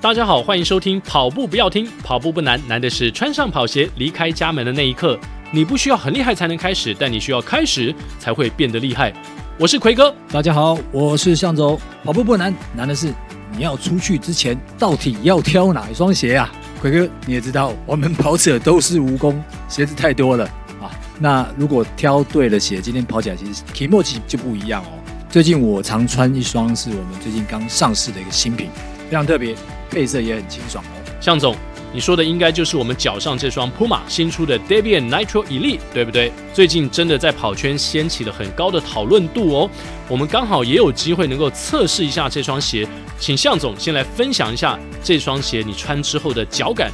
[0.00, 5.18] 大家好，欢迎收听跑步不要听，跑步不难，难的是穿上跑鞋离开家门的那一刻。
[5.50, 9.12] 你不需要很厉害才能开始，但你需要开始才会变得厉害。
[9.58, 11.76] 我是奎哥，大家好，我是向总。
[12.04, 13.12] 跑步不难，难的是
[13.50, 16.48] 你要出去之前到底要挑哪一双鞋啊？
[16.80, 19.34] 奎哥，你也知道，我们跑者都是蜈蚣，
[19.68, 20.44] 鞋子太多了
[20.80, 20.94] 啊。
[21.18, 24.92] 那如果挑对了鞋，今天跑起来其实体默契就不一样哦。
[25.28, 28.70] 最近我常穿一双是我们最近刚上市的一个新品，
[29.10, 29.56] 非常特别。
[29.90, 31.02] 配色也很清爽哦。
[31.20, 31.56] 向总，
[31.92, 36.32] 你说的应该就是我们脚上这双 Puma 新出的 Debian Nitro Elite，对不对？
[36.54, 39.70] 最近真的在跑圈掀起了很高的讨论度哦。
[40.08, 42.86] 我们刚好也有机会能够测试一下这双鞋，
[43.18, 46.90] 请向总先来分享一下这双鞋你穿之后的脚感。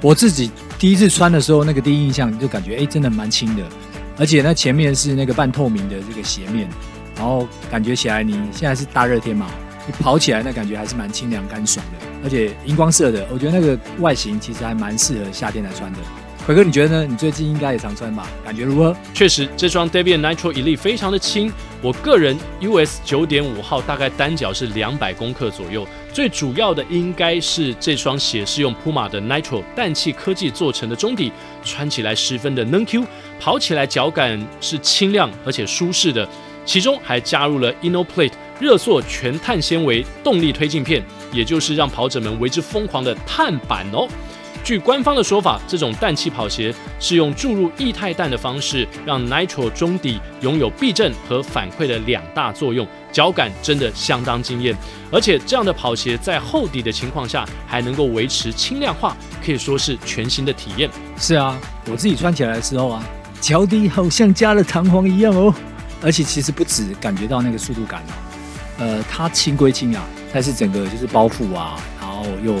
[0.00, 3.62] 我自己第一次穿的时候，那个第一印象就感觉，哎，真的蛮轻的，
[4.18, 6.68] 而且那前面是那个半透明的这个鞋面，
[7.16, 9.46] 然后感觉起来你现在是大热天嘛。
[9.86, 15.98] 你跑起来那感觉还是蛮清凉干爽的，而且荧光色的，我觉得那个外形其实还蛮适合夏天来穿的。
[16.46, 17.06] 奎哥，你觉得呢？
[17.08, 18.28] 你最近应该也常穿吧？
[18.44, 18.94] 感觉如何？
[19.14, 21.50] 确实，这双 Debian Nitro Elite 非常的轻。
[21.80, 25.86] 我个人 US 九点五号大概单脚是两百公克左右。
[26.12, 33.06] 最主要的应该是这双鞋是用 Puma 的 Nitro 氮气科技做成的中底，穿起来十分的能 Q，
[33.40, 36.28] 跑起来脚感是轻量而且舒适的。
[36.64, 44.08] 其中还加入了 InoPlate 热塑全碳纤维动力推进片，也就是让跑者们为之疯狂的碳板哦。
[44.62, 54.74] 据官方的说法，这种氮气跑鞋是用注入液态氮的方式，让 Nitro 中底拥有避震和反馈的两大作用，脚感真的相当惊艳。
[55.12, 60.88] 而且这样的跑鞋在厚底的情况下，还能够维持轻量化，可以说是全新的体验。
[61.18, 61.58] 是啊，
[61.90, 63.04] 我自己穿起来的时候啊，
[63.42, 65.54] 脚底好像加了弹簧一样哦。
[66.04, 68.12] 而且其实不止感觉到那个速度感哦，
[68.78, 72.54] 呃，它轻归轻啊，但是整个就是包覆啊，然后又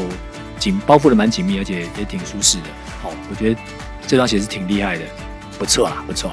[0.58, 2.64] 紧包覆的蛮紧密，而且也挺舒适的。
[3.02, 3.60] 好，我觉得
[4.06, 5.04] 这双鞋是挺厉害的，
[5.58, 6.32] 不错啦，不错。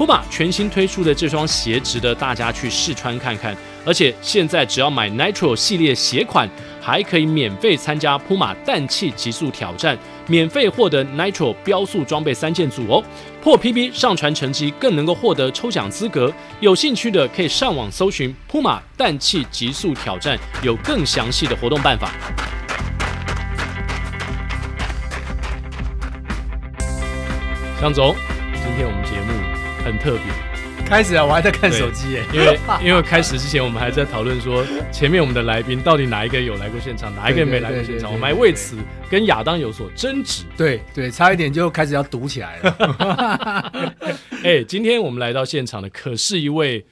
[0.00, 6.48] Puma 全新推出的这双鞋值得大家去试穿看看，而且现在只要买 Nitro 系列鞋款，
[6.80, 13.04] 还可以免费参加 Puma 氮气极速挑战，免费获得 Nitro 标速装备三件组哦。
[13.42, 16.32] 破 PB 上传成绩更能够获得抽奖资格。
[16.60, 22.10] 有兴趣的可以上网搜寻 Puma 氮气极速挑战，有更详细的活动办法。
[27.78, 28.14] 向总，
[30.00, 38.76] 特别，开始啊，我还在看手机耶，因为 因为开始之前我们还在讨论说，前面我们的来宾到底哪一个有来过现场，哪一个没来过现场，我们还为此
[39.10, 43.72] 跟亚当有所争执，对对，差一点就开始要堵起来了。
[44.42, 46.86] 哎，今天我们来到现场的可是一位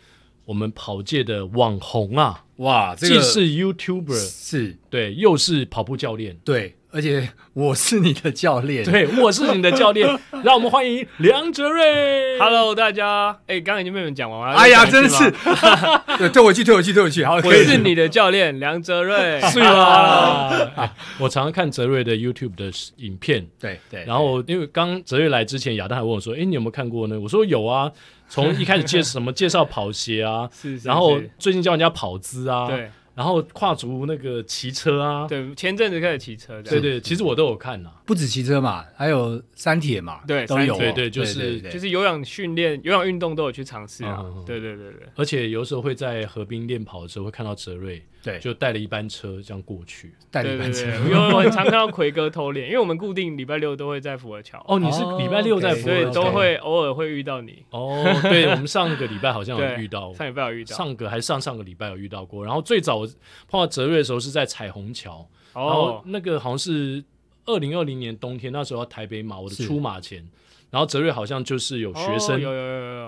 [0.44, 4.76] 我们跑界的网红啊，哇，这个、既是 YouTuber，是。
[4.90, 6.74] 对，又是跑步教练，对。
[6.90, 10.08] 而且我是你的教练，对， 我是你的教练，
[10.42, 12.38] 让我们欢迎梁哲瑞。
[12.38, 14.56] Hello，大家，哎、欸，刚刚已经被你们讲完了。
[14.56, 15.30] 哎呀，真是，
[16.16, 17.24] 对，退回去，退回去，退回去。
[17.26, 20.48] 好，我是你的教练梁哲瑞，是吗？
[21.18, 24.04] 我常常看哲瑞的 YouTube 的影片，对对。
[24.06, 27.92] 然后因为刚哲瑞来之前，亚当还问我说：“哎、欸，你有没有看过呢？”我说：“有啊，
[28.30, 48.00] 从一开始介绍什么介绍跑鞋啊，是，是，是，然后最近教人家跑姿啊，对。”然后跨足那个骑车啊，对，前阵子开始骑车，对对，其实我都有看呐，不止骑车嘛，还有山铁嘛，对，都有，对对，就是就是有氧训练、有氧运动都有去尝试啊，对对对对，而且有时候会在河滨练跑的时候会看到哲瑞。
[48.22, 50.86] 对，就带了一班车这样过去，带了一班车。
[51.06, 54.62] 因为我很常看到奎哥偷脸，因为我们固定礼拜六都会在福尔桥。
[54.66, 57.62] 哦，你是礼拜六在福尔桥，所以都会偶尔会遇到你。
[57.70, 62.44] 哦，对，我们上个礼拜好像有遇到， 上礼拜有遇到，上个还是上上个礼拜有遇到过。
[62.44, 63.08] 然后最早我
[63.48, 67.02] 碰到泽瑞的时候是在彩虹桥，然后那个好像是
[67.46, 70.28] 二零二零年冬天，那时候台北马，我的出马前。
[70.70, 72.38] 然后泽瑞好像就是有学生，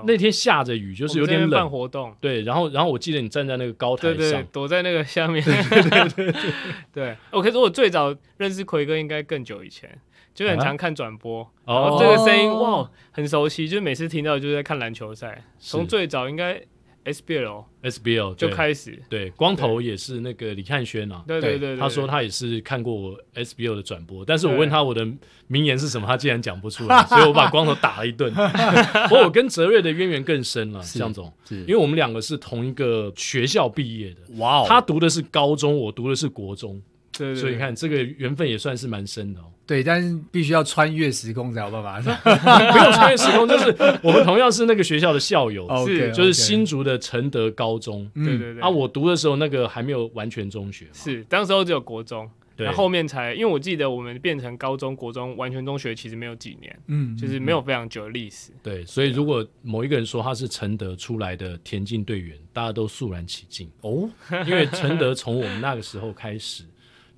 [0.06, 1.50] 那天下着雨，就是有点冷。
[1.50, 2.14] 办活动。
[2.20, 5.42] 对，然后然后我记得你站在那个高台上，躲在那个下面。
[5.42, 6.52] 对对对对。
[6.92, 9.90] 对，我 可以说我最早认识奎哥应该更久以前，
[10.34, 11.48] 就很常看转播。
[11.64, 11.96] 哦。
[12.00, 15.44] 这个声音哇，很熟悉，就是每次听到就是在看篮球赛。
[15.58, 16.62] 从最早应该。
[17.04, 25.06] SBL，SBL 就开始，对，光头也是那个李汉轩啊，对对对，他说他也是看过 SBL 的转播，但是我问他我的
[25.46, 28.32] 名言是什么，他竟然讲不出来， 所以我把光头打了一顿。
[29.08, 36.80] 不过我跟泽瑞的渊源更深了，向总，因为我们两个是同一个学校毕业的，哇哦，他读的是高中，我读的是国中，
[37.20, 39.44] 对对对，所以你看这个缘分也算是蛮深的哦。
[39.66, 42.00] 对，但是必须要穿越时空才有办法。
[42.72, 48.10] 不用穿越时空，就是我们同样是那个学校的校友，是就是新竹的承德高中。
[48.14, 48.62] 对对对。
[48.62, 52.28] 啊，我读的时候那个还没有完全中学，是当时候只有国中。
[52.56, 58.50] 然后，后面才，因为我记得我们变成高中国中完全中学其实没有几年，嗯，就是没有非常久的历史。
[58.62, 64.10] 对，所以如果某一个人说他是承德出来的田径队员，大家都肃然起敬哦，
[64.46, 66.64] 因为承德从我们那个时候开始，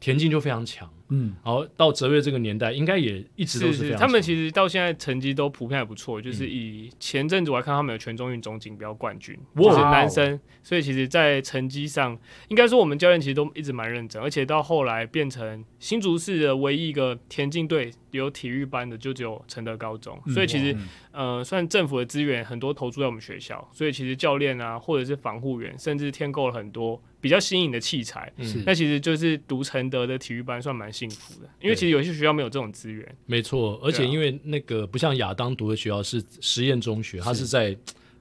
[0.03, 0.91] 田径就非常强。
[1.11, 3.99] 嗯，然后到哲瑞这个年代，应该也一直都是这样。
[4.01, 12.19] 他们其实到现在成绩都普遍还不错，就是以前阵子我还看他们有全中运总锦标冠军，嗯、就是男生，所以其实，在成绩上，
[12.49, 20.73] 应该说我们教练其实都一直蛮认真，而且到后来变成新竹市的唯一一个田径队有体育班的，就只有承德高中，所以其实，
[21.11, 31.77] 嗯、呃，算政府的资源很多投注在我们学校，所以其实教练啊，或者是防护员，甚至添购了很多比较新颖的器材，嗯，那其实就是读承德的体育班算蛮幸福的，因为。
[31.83, 37.77] 其实有些学校没有这种资源，没错，而且因为那个不像亚当读的学校是实验中学，它是在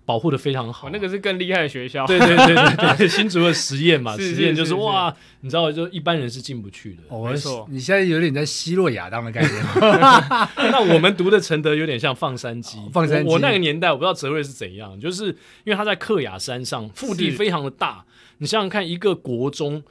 [0.06, 2.06] 保护的非常好，那个是更厉害的学校。
[2.06, 7.16] 对对对对对， 新竹的实验嘛，实验就是哇，你知道，就一般人是进不去的。
[7.16, 9.54] 没错，你现在有点在奚落亚当的概念。
[10.72, 13.32] 那我们读的承德有点像放山鸡，放山鸡。
[13.32, 15.28] 我那个年代我不知道泽瑞是怎样，就是
[15.64, 18.04] 因为他在克雅山上，腹地非常的大，
[18.40, 19.84] 你想想看，一个国中。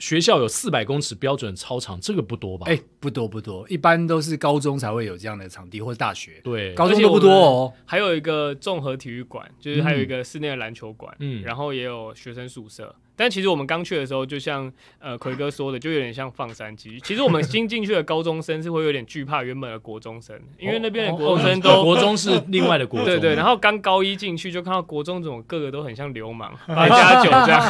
[0.00, 2.66] 学校有四百公尺标准操场，这个不多吧？
[2.66, 6.40] 哎、欸，不多不多，一般都是高中才会有这样的场地，或者大学。
[6.42, 7.72] 对，高中都不多哦。
[7.84, 12.92] 还有一个综合体育馆，就是还有一个室内的篮球馆，嗯，然后也有学生宿舍。
[13.20, 16.98] 但其实我们刚去的时候，就像呃奎哥说的，就有点像放山鸡。
[17.00, 23.04] 其实我们新进去的高中生是会有点惧怕原本的国中生，因为那边的国中生都国中是另外的国中。
[23.04, 23.34] 对对。
[23.34, 27.60] 然后刚高一进去就看到国中怎么个个都很像流氓， 八加九这样。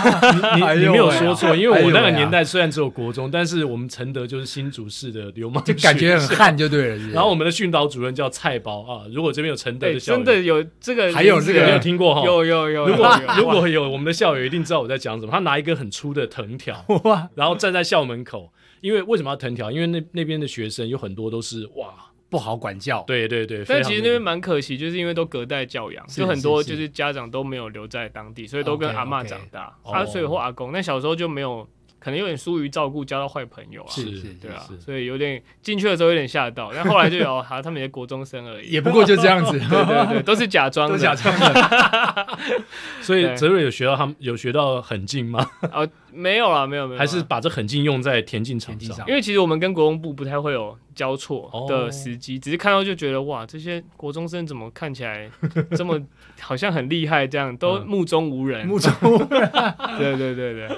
[0.79, 6.97] 你你没有说错，因为我那个年代虽然只有国中，但是我们承德就是新竹市的流氓，就感觉很悍就对了。
[7.09, 12.23] 然后我们的训导主任叫菜包啊，如果这边有承德的校友，真的有这个，还有这个没有听过哈？
[12.25, 12.87] 有有有。
[12.87, 16.27] 如果如果有我们的校友一定知道我在讲什么，他拿一个很粗的。
[16.31, 19.71] 藤条 哇，然后站在校门口，因为为什么要藤条？
[19.71, 21.93] 因为那那边的学生有很多都是哇
[22.29, 23.65] 不好管教，对对对。
[23.67, 31.69] 但其实那边蛮可惜，就是因为都隔代教养，就很多就是家长都没有留在当地，所以都跟阿嬷长大，阿岁或阿公，那小时候就没有。
[32.01, 41.33] 可能有点疏于照顾，交到坏朋友啊，是是，对啊，所以有点进去的时候有点吓到， 但后来就有哈，他们也国中生而已，也不过就这样子， 对对对，都是假装的，假装。
[41.39, 42.27] 的。
[43.03, 45.47] 所以泽瑞有学到他们有学到很近吗？
[45.73, 55.31] 哦，没有啦，没有没有，还是把这狠劲用在田径场上，因为其实我们跟国中部不太会有交错的时机，只是看到就觉得哇，这些国中生怎么看起来
[55.77, 56.01] 这么
[56.41, 59.51] 好像很厉害，这样都目中无人，目中无人，
[59.99, 60.69] 对对对对。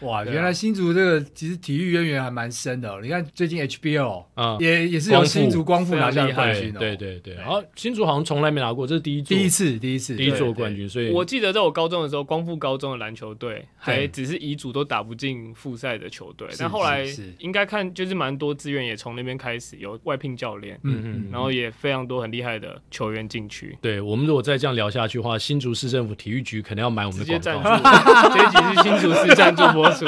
[0.00, 3.00] 哇，原来新竹这个其实体育渊源还蛮深的。
[3.00, 6.80] 你看最近 HBO 啊，也也是由新竹光复拿下冠军的。
[6.80, 10.86] 对对对，然后新竹好像从来没拿过，这是第一第一次第一次第一座冠军。
[10.86, 11.10] 所以。
[11.10, 17.06] 我记得在我高中的时候，光复高中的篮球队还只是乙组都打不进复赛的球队，但后来
[17.38, 23.78] 应该看就是蛮多资源也从那边开始有外聘教练，嗯嗯，然后也非常多很厉害的球员进去。
[23.80, 27.38] 对，我们如果再这样聊下去的话，新竹市政府体育局可能要买我们的广告。
[27.38, 27.68] 直接赞助，
[28.34, 30.04] 这一集是新竹市赞助播出。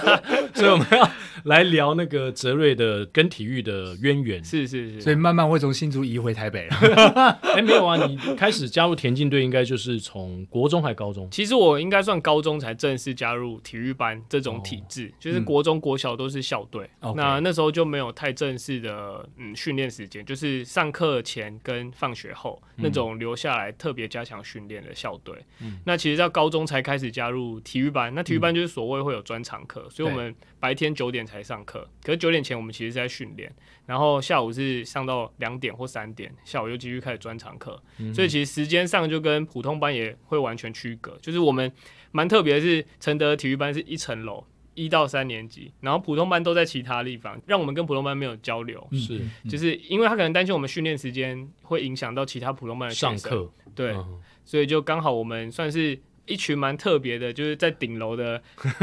[0.54, 1.10] 所以我们要
[1.44, 6.76] 来聊那个泽瑞的跟体育的渊源，是是是，所以慢慢会从新竹移回台北了。
[7.42, 11.26] 哎、欸，没有啊，你开始加入田径队应该就是从国中还高中？
[11.30, 16.90] 其实我应该算高中才正式加入体育班这种体制，哦、就是国中国小都是校队。
[17.00, 25.34] 嗯、那那时候就没有太正式的嗯训练时间，就是上课前跟放学后、嗯、那种留下来特别加强训练的校队。
[25.60, 33.52] 嗯、那其实到高中才开始加入体育班，那体育班就是所谓会有专场课，嗯、所以我们白天九点才上课，可是九点前我们其实是在训练，
[33.86, 41.70] 然后下午是上到两点或三点，下午又继续开始专场课，嗯、所以其实时间上就跟普通班也会完全区隔，就是我们
[42.12, 55.98] 蛮特别的是承德体育班是一层楼，一到三年级，然后普通班都在其他地方，让我们跟普通班没有交流，是，就是因为他可能担心我们训练时间会影响到其他普通班的上课，对，嗯、所以就刚好我们算是。
[56.24, 58.40] 一群蛮特别的，就是在顶楼的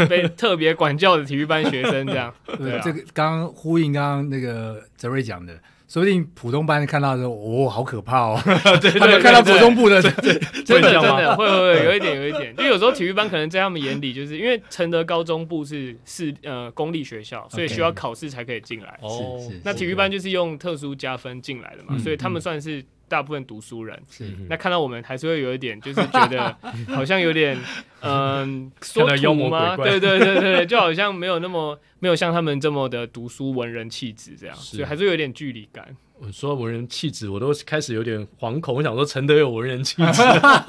[0.10, 2.36] 被 特别管教的体育班学生，这样。
[2.60, 5.58] 对，这个刚刚呼应刚刚那个泽瑞讲的，
[5.90, 8.40] 说不定普通班看到的时候，哦，好可怕哦。
[8.80, 19.00] 对对对，看到国中部的，真的真的会会会有一点有一点，因为有时候体育班可能在他们眼里，就是因为承德高中部是是呃公立学校，所以需要考试才可以进来。
[19.02, 19.42] 哦。
[19.66, 22.86] 那体育班就是用特殊加分进来的嘛，所以他们算是。
[23.10, 26.56] 大部分读书人，是那看到我们还是会有一点，就是觉得
[26.96, 27.58] 好像有点
[28.02, 29.76] 嗯， 说到妖魔吗？
[29.76, 35.96] 对对对对，就好像没有那么没有像他们这么的读书文人气质这样，所以还是有点距离感。
[36.22, 38.76] 我说文人气质，我都开始有点惶恐。
[38.76, 40.22] 我想说承德有文人气质，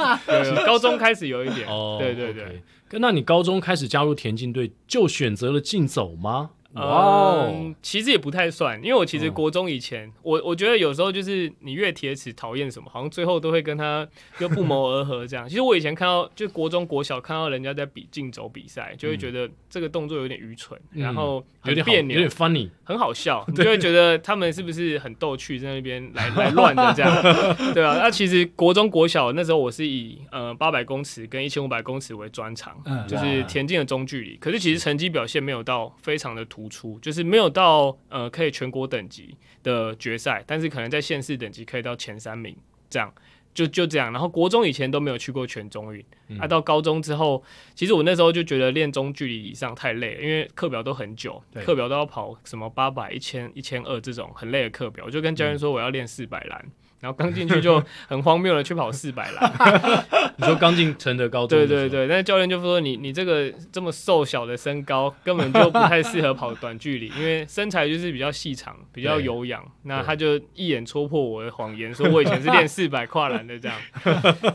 [0.64, 1.68] 高中开始有一点。
[1.68, 2.62] 哦，对对对。
[2.92, 6.50] 那你高中开始加入田径队，就选择了竞走吗？
[6.75, 14.07] 哇哦、嗯，其实也不太算，因为我其实国中以前，嗯、我我觉得有时候就是你越铁齿讨厌什么，好像最后都会跟他
[14.39, 15.49] 又不谋而合这样。
[15.49, 36.60] 其实我以前看到就国中国小看到人家在比竞走比赛，就会觉得这个动作有点愚蠢，嗯、然后有点别扭，有点 funny，很好笑， 你就会觉得他们是不是很逗趣，在那边来 来乱的这样，对啊，那其实国中国小那时候我是以呃八百公尺跟一千五百公尺为专长，嗯、就是田径的中距离，可是其实成绩表现没有到非常的突。
[36.61, 42.55] 突出就是没有到呃可以全国等级的决赛，但是可能在县市等级可以到前三名，
[42.90, 43.12] 这样
[43.55, 44.12] 就就这样。
[44.12, 47.43] 然后国中以前都没有去过全中运，嗯、啊，到高中之后，
[47.75, 56.71] 其实我那时候就觉得练中距离以上太累了，因为课表都很久，课表都要跑什么八百、一千、一千二这种很累的课表，我就跟教练说我要练四百栏。
[57.00, 59.50] 嗯然后刚进去就 很荒谬的去跑四百栏，
[60.37, 61.59] 你说刚进承德高中？
[61.59, 69.64] 对对对，但是教练就说你你这个这么瘦小的身高根本就不太适合跑短距离，因为身材就是比较细长，比较有氧。
[69.85, 73.78] 那他就一眼戳破我的谎言，说我以前是练四百跨栏的这样。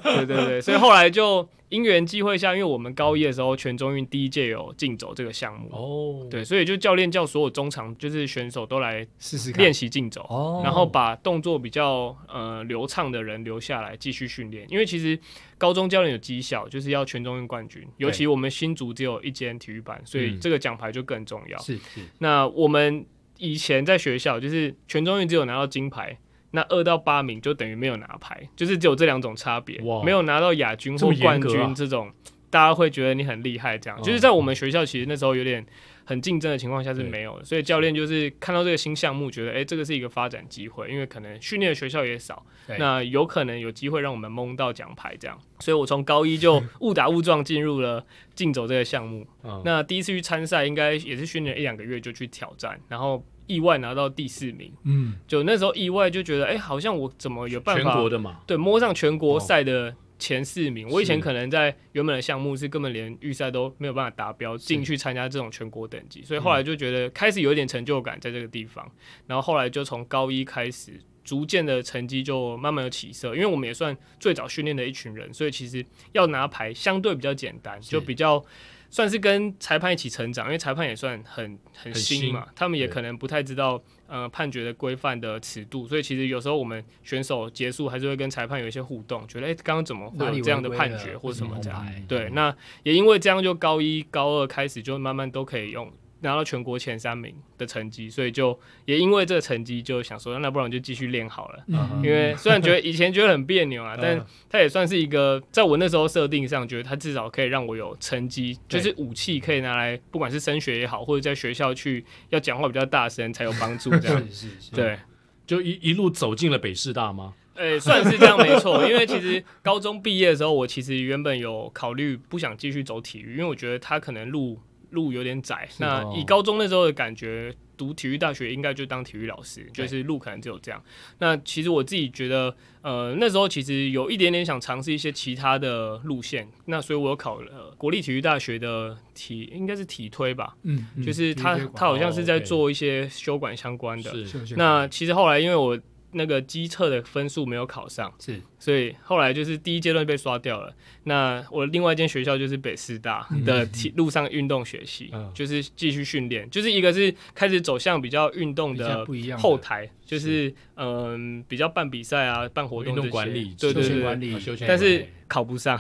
[0.03, 1.47] 对对对，所以后来就。
[1.69, 14.65] 因缘际会下，因为我们高一的时候全中运第一届有竞走这个项目哦，对，所以就教练叫所有中场就是选手都来试试练习竞走哦，然后把动作比较呃流畅的人留下来继续训练。
[14.69, 15.19] 因为其实
[15.57, 21.57] 高中教练有绩效，就是要全中运冠军，尤其我们新竹只有一间体育班，所以这个奖牌就更重要。
[21.59, 22.01] 是是。
[22.19, 23.05] 那我们
[23.37, 26.17] 以前在学校就是全中运只有拿到金牌。
[26.55, 33.77] 那二到八名就等于没有拿牌，就是只有这两种差别，没有拿到亚军或冠军这种，这啊、大家会觉得你很厉害。
[33.77, 35.63] 这样，哦、就是在我们学校其实那时候有点
[36.05, 42.45] 很竞争的情况下是没有的，所以教练就是看到这个新项目，觉得哎、欸，这个是一个发展机会，因为可能训练的学校也少，
[42.79, 45.37] 那有可能有机会让我们蒙到奖牌这样。
[45.59, 49.27] 所以我从高一就 误打误撞进入了竞走这个项目。
[49.43, 53.21] 嗯、那第一次去参赛，应该也是训练一两个月就去挑战，然后。
[53.47, 57.83] 意外拿到第四名，嗯，就那时候意外就觉得，哎、欸，好像我怎么有办法？
[57.83, 60.87] 全国的嘛，对，摸上全国赛的前四名。
[60.87, 68.85] 哦、我以前可能在原本的项目是根本连预赛都没有办法达标进去参加这种全国等级，所以后来就觉得开始有一点成就感在这个地方。
[68.85, 78.43] 嗯、然后后来就从高一开始，逐渐的成绩就慢慢有起色，因为我们也算最早训练的一群人，所以其实要拿牌相对比较简单，就比较。
[78.89, 91.85] 算是跟裁判一起成长，因为裁判也算很很新嘛，新他们也可能不太知道呃判决的规范的尺度，所以其实有时候我们选手结束还是会跟裁判有一些互动，觉得诶，刚刚怎么会有这样的判决或什么这样？
[92.07, 95.91] 对，那也因为这样，就高一高二开始就慢慢都可以用。
[96.25, 101.63] 拿到全国前三名的成绩，所以就也因为这个成绩，就想说，那不然就继续练好了。
[101.67, 113.91] 嗯、因为虽然觉得以前觉得很别扭啊，嗯、但它也算是一个，在我那时候设定上，觉得它至少可以让我有成绩，就是武器可以拿来，不管是升学也好，或者在学校去要讲话比较大声才有帮助。
[113.99, 114.97] 这样是是是，对，
[115.45, 117.35] 就一一路走进了北师大吗？
[117.55, 118.85] 诶、欸，算是这样没错。
[118.85, 124.59] 因为其实高中毕业的时候，我其实原本有考虑不想继续走体育，因为我觉得他可能路。
[124.95, 130.81] 路有点窄，哦、那以高中那时候的感觉，读体育大学应该就当体育老师，就是路可能只有这样。
[131.19, 144.09] 那其实我自己觉得，呃，那时候其实有一点点想尝试一些其他的路线，那所以我考了国立体育大学的体，应该是体推吧，嗯，就是他他好像是在做一些修管相关的。
[144.09, 145.77] 哦 okay、那其实后来因为我。
[146.15, 150.73] 那个机测的分数没有考上，是，所以后来就是第一阶段被刷掉了。
[151.03, 159.05] 那我另外一间学校就是北师大的体路上运动学系，嗯、就是继续训练，就是一个是开始走向比较运动的
[159.37, 165.77] 后台，就是嗯比较办比赛啊，办活动管理，对对对，管理，但是考不上，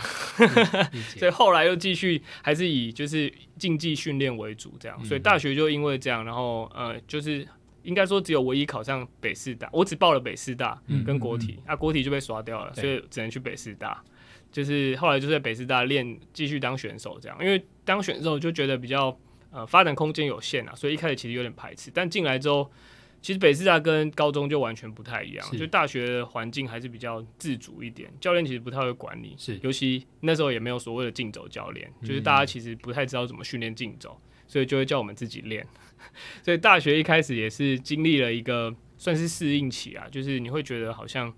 [1.17, 7.47] 所以后来又继续还是以就是竞技训练为主这样，所以大学就因为这样，然后呃就是。
[7.85, 14.03] 应该说只有唯一考上北师大，我只报了北师大跟国体，啊国体就被刷掉了，所以只能去北师大。
[14.51, 17.37] 就是后来就在北师大练，继续当选手这样。
[17.41, 19.17] 因为当选手就觉得比较
[19.51, 21.91] 呃发展空间有限啊，所以一开始其实有点排斥。
[21.93, 22.71] 但进来之后，
[23.21, 35.67] 其实北师大跟高中就完全不太一样，就大学的环境还是比较自主一点，教练其实不太会管你，是尤其那时候也没有所谓的竞走教练，就是大家其实不太知道怎么训练竞走，所以就会叫我们自己练。
[36.43, 41.33] 所以大学一开始也是经历了一个算是适应期啊，就是你会觉得好像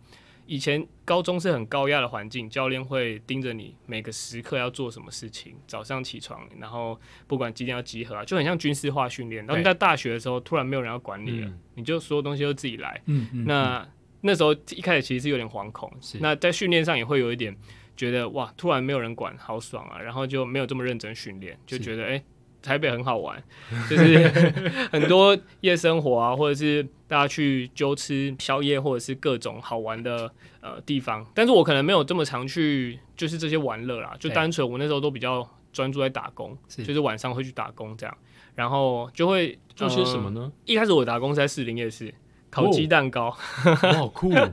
[0.45, 6.97] 以前高中是很高压的环境，教练会盯着你每个时刻要做什么事情，早上起床，然后
[7.27, 9.45] 不管几点要集合啊，就很像军事化训练。
[9.45, 13.01] 然后你在大学的时候，突然没有人要管你了，嗯、你就所有东西都自己来。
[13.07, 13.45] 嗯嗯。
[13.45, 13.89] 那、嗯、
[14.21, 17.53] 那时候一开始其实是有点惶恐，是那在训练上也会有一点
[17.97, 19.99] 觉得哇，突然没有人管，好爽啊！
[19.99, 22.23] 然后就没有这么认真训练，就觉得哎。
[22.67, 23.41] 台北很好玩，
[23.89, 24.27] 就是
[24.91, 31.25] 很多夜生活啊，或者是大家去就吃宵夜，或者是各种好玩的呃地方。
[31.33, 38.17] 但是我可能没有这么常去，就是这些玩乐啦，就单纯我那时候都比较专注在打工，是就是晚上会去打工这样，
[38.53, 40.41] 然后就会做些什么呢？
[40.41, 42.13] 呃，一开始我打工是在士林夜市
[42.49, 43.27] 烤鸡蛋糕，
[43.65, 44.51] 哦，好酷哦，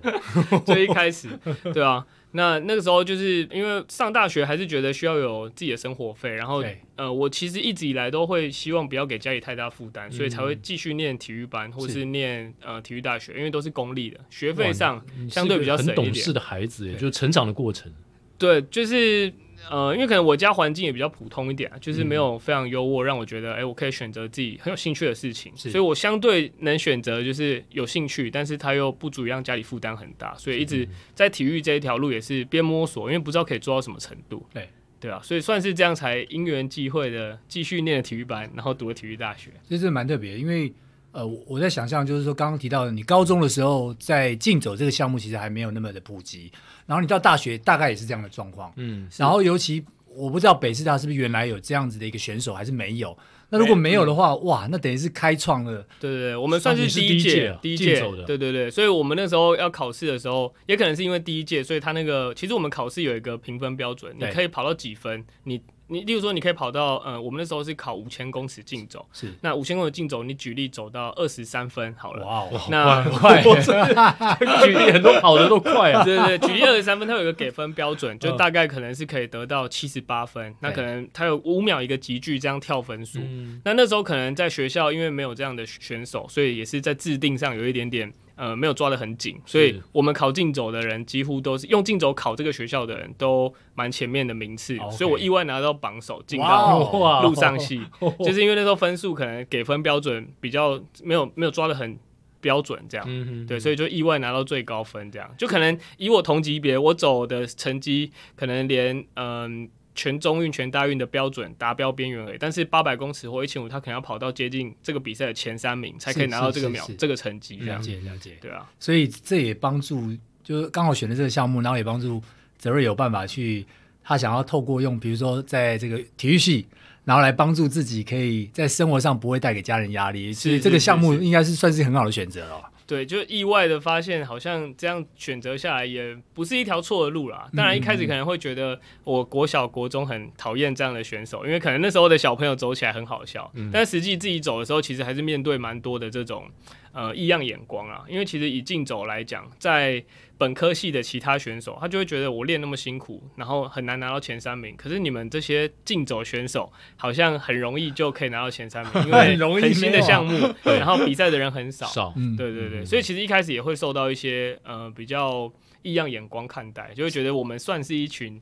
[0.64, 1.28] 就一开始，
[1.74, 2.06] 对啊。
[2.36, 6.62] 那那个时候就是因为上大学还是觉得需要有自己的生活费，然后
[6.96, 15.96] 呃，我其实一直以来都会希望不要给家里太大负担，所以才会继续念体育班或是念呃体育大学，因为都是公立的，学费上相对比较省一点。
[15.96, 17.92] 很懂事的孩子，也就是成长的过程。
[18.36, 19.32] 对，就是。
[19.70, 34.68] 呃，因为可能我家环境也比较普通一点，就是没有非常优渥，让我觉得，哎、欸，我可以选择自己很有兴趣的事情，所以我相对能选择就是有兴趣，但是它又不足以让家里负担很大，所以一直在体育这一条路也是边摸索，因为不知道可以做到什么程度，对。
[35.00, 40.72] 对啊，所以算是这样才因缘际会的继续念了体育班，然后读了体育大学，其实蛮特别，因为。
[41.14, 46.50] 呃，我在想象，就是说，刚刚提到的，你高中的时候在竞走这个项目其实还没有那么的普及，
[46.86, 53.16] 然后你到大学大概也是这样的状况，嗯，然后尤其我不知道北师大是不是原来有这样子的一个选手，还是没有。
[53.50, 55.86] 那如果没有的话，哇，那等于是开创了。
[56.00, 58.00] 对对对，我们算是第一届，第一届。
[58.26, 65.60] 对对对，所以我们那时候要考试的时候，也可能是因为第一届，所以他那个其实我们考试有一个评分标准，你可以跑到几分，你。
[65.88, 69.32] 你例如说，你可以跑到呃，我们那时候是考五千公尺竞走，是。
[69.42, 73.42] 那五千公尺竞走，你举例走到二十三分好了，哇，那快，
[74.64, 83.18] 举例很多跑的都快啊， 对对对， 举例二十三分，它有一个给分标准，就大概可能是可以得到七十八分，那可能它有五秒一个级距这样跳分数，
[83.64, 88.12] 那那时候可能在学校因为没有这样的选手，所以也是在制定上有一点点。
[88.36, 97.80] 呃，没有抓得很紧，所以我们考竞走的人几乎都是用竞走考这个学校的人都蛮前面的名次.所以我意外拿到榜首进到陆上系
[98.24, 101.98] 就是因为那时候分数可能给分标准比较没有没有抓得很
[102.40, 103.06] 标准，这样，
[103.46, 109.68] 对，所以就意外拿到最高分，这样，就可能以我同级别，我走的成绩可能连嗯。
[109.94, 117.56] 全中运、全大运的标准达标边缘而已，但是八百公尺或一千五，他可能要跑到接近这个比赛的前三名，才可以拿到这个秒这个成绩。
[117.58, 122.22] 了解了解，对啊，所以这也帮助，就是刚好选了这个项目，然后也帮助
[122.58, 123.64] 泽瑞有办法去，
[124.02, 126.66] 他想要透过用，比如说在这个体育系，
[127.04, 132.70] 然后来帮助自己，可以在生活上不会带给家人压力，所以这个项目应该是算是很好的选择了。
[132.86, 137.48] 对，就意外的发现，好像这样选择下来也不是一条错的路啦。
[137.56, 146.48] 当然一开始可能会觉得，我国小国中很讨厌这样的选手，因为可能那时候的小朋友走起来很好笑，但实际自己走的时候，其实还是面对蛮多的这种。
[146.96, 150.00] 呃，异样眼光啊，因为其实以竞走来讲，在
[150.36, 154.74] 本科系的其他选手，他就会觉得我练那么辛苦，然后很难拿到前三名。
[154.76, 161.86] 可是你们这些竞走选手，好像很容易就可以拿到前三名， 因为很新的项目， 然后比赛的人很少。
[161.86, 168.40] 少，对对对，所以其实一开始也会受到一些呃比较异样眼光看待，就会觉得我们算是一群。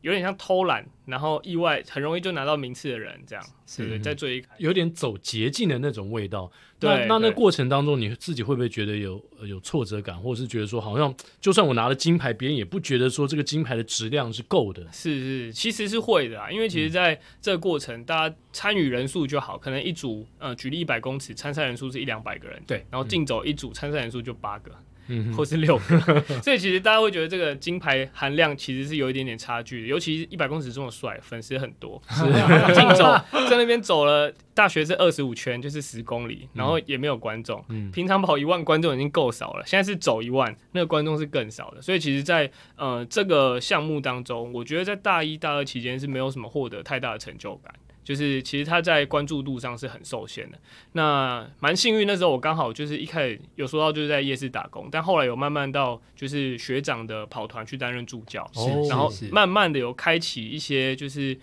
[0.00, 6.50] 有点像偷懒，然后意外很容易就拿到名次的人，这样是对，在最有点走捷径的那种味道。
[6.78, 14.86] 对，那那那过程当中，你自己会不会觉得有有挫折感，或者是觉得说，好像就算我拿了金牌，别人也不觉得说这个金牌的质量是够的？
[14.92, 24.70] 是是，其实是会的啊，因为其实在这个过程，大家参与人数就好，可能一组呃，举例一百公尺参赛人数是一两百个人，对，然后竞走一组参赛人数就八个。
[25.08, 32.24] 嗯，或是六个， 所以其实大家会觉得这个金牌含量其实是有一点点差距的，尤其是一百公尺这么帅，粉丝很多，是。
[32.74, 33.04] 竞走
[33.48, 47.74] 在那边走了，大学是二十五圈，就是十公里，然后也没有观众，嗯，平常跑一万观众已经够少了，现在是走一万，那个观众是更少的，所以其实在，在呃这个项目当中，我觉得在大一、大二期间是没有什么获得太大的成就感。
[48.08, 50.58] 就是其实他在关注度上是很受限的。
[50.92, 58.50] 那蛮幸运，那时候我刚好就是一开始有说到就是在夜市打工，但后来有慢慢到就是学长的跑团去担任助教，
[58.88, 61.38] 然后慢慢的有开启一些就是。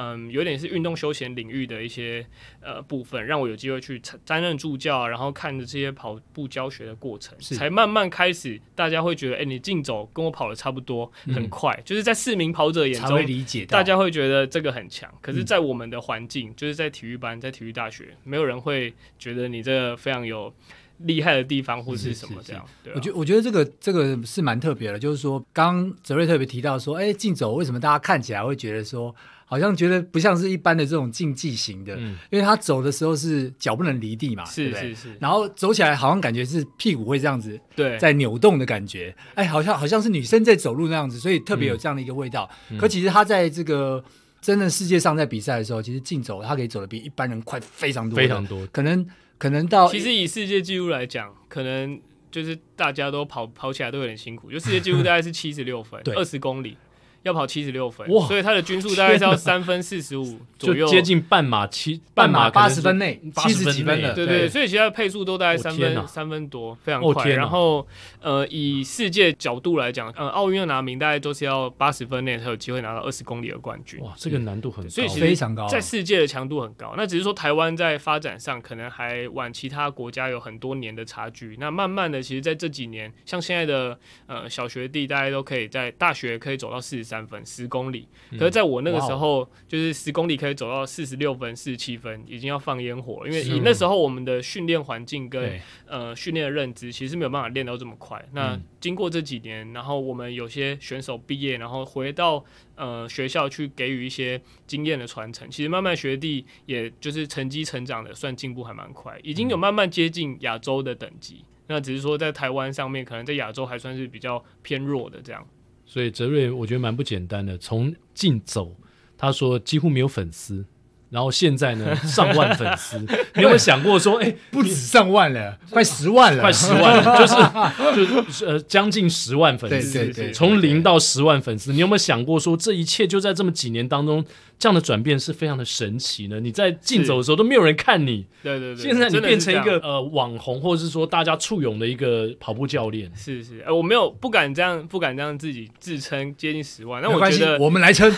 [0.00, 2.24] 嗯，有点是运动休闲领域的一些
[2.60, 15.12] 呃部分，让我有机会去担任助教，然后看着这些跑步教学的过程，才慢慢开始，大家会觉得，哎、欸，你竞走跟我跑的差不多，很快，嗯、就是在市民跑者眼中，理解大家会觉得这个很强。
[15.20, 20.54] 可是，在我们的环境，嗯、就是在体育班，在体育大学，没有人会觉得你这个非常有。
[21.02, 22.64] 厉害的地方或是什么这样。
[22.82, 29.14] 对啊、我觉我觉得这个这个是蛮特别的，就是说，刚泽瑞特别提到说，哎，竞走为什么大家看起来会觉得说，
[29.48, 42.48] 好像觉得不像是一般的这种竞技型的，嗯、因为他走的时候是脚不能离地嘛，是是是，然后走起来好像感觉是屁股会这样子，对，在扭动的感觉，哎，好像好像是女生在走路那样子，所以特别有这样的一个味道。
[42.70, 44.04] 嗯、可其实他在这个
[44.40, 49.04] 真的世界上在比赛的时候，其实竞走他可以走的比一般人快非常多，非常多，可能。
[49.38, 54.50] 可能到其实以世界纪录来讲，可能就是大家都跑跑起来都有点辛苦。
[54.50, 56.76] 就世界纪录大概是七十六分，二十公里。
[57.22, 58.26] 要跑七十六分，哇！
[58.26, 64.48] 所以他的均速大概是要三分四十五左右，接近半马七半马八十分内，七十几分的，对对。
[64.48, 67.28] 所以其他的配速都大概三分三分多，非常快。
[67.30, 67.86] 然后
[68.20, 74.00] 呃，以世界角度来讲，呃，奥运要拿名，大概都是要八十分内才有机会拿到二十公里的冠军。
[74.00, 76.94] 哇，这个难度很高，所以其实非常高，在世界的强度很高。
[76.96, 81.56] 那只是说台湾在发展上可能还晚其他国家有很多年的差距。
[81.58, 88.06] 那慢慢的，其实在这几年，像现在的呃小学弟，大家都可以在大学可以走到四十三分，十公里。
[88.32, 93.28] 可是在我那个时候，嗯、就是十公里可以走到四十六分、四十七分，已经要放烟火了。
[93.28, 98.22] 因为以那时候我们的训练环境跟呃训练的认知，其实没有办法练到这么快。
[98.32, 102.44] 那经过这几年，然后我们有些选手毕业，然后回到
[102.76, 105.50] 呃学校去给予一些经验的传承。
[105.50, 111.44] 其实慢慢学弟也就是成绩成长的，算进步还蛮快，已经有慢慢接近亚洲的等级。
[111.70, 115.46] 那只是说在台湾上面，可能在亚洲还算是比较偏弱的这样。
[115.90, 117.56] 所以泽瑞，我觉得蛮不简单的。
[117.56, 118.76] 从进走，
[119.16, 120.62] 他说几乎没有粉丝，
[121.08, 122.98] 然后现在呢，上万粉丝。
[123.34, 129.92] 你有没有想过说，哎、欸，不止上万了，快十万了，快十万了，就是就是呃，将近十万粉丝。
[129.94, 134.22] 对对对，从零到十万粉丝，你有没有想过说，这一切就在这么几年当中？
[134.58, 136.40] 这样的转变是非常的神奇呢。
[136.40, 138.82] 你在竞走的时候都没有人看你，对对对。
[138.82, 143.08] 现在你变成一个呃网红，或者是说大家簇拥的一个跑步教练。
[143.14, 147.00] 是是，呃，我没有不敢这样，不敢这样自己自称接近十万。
[147.00, 148.12] 那我觉得我们来称。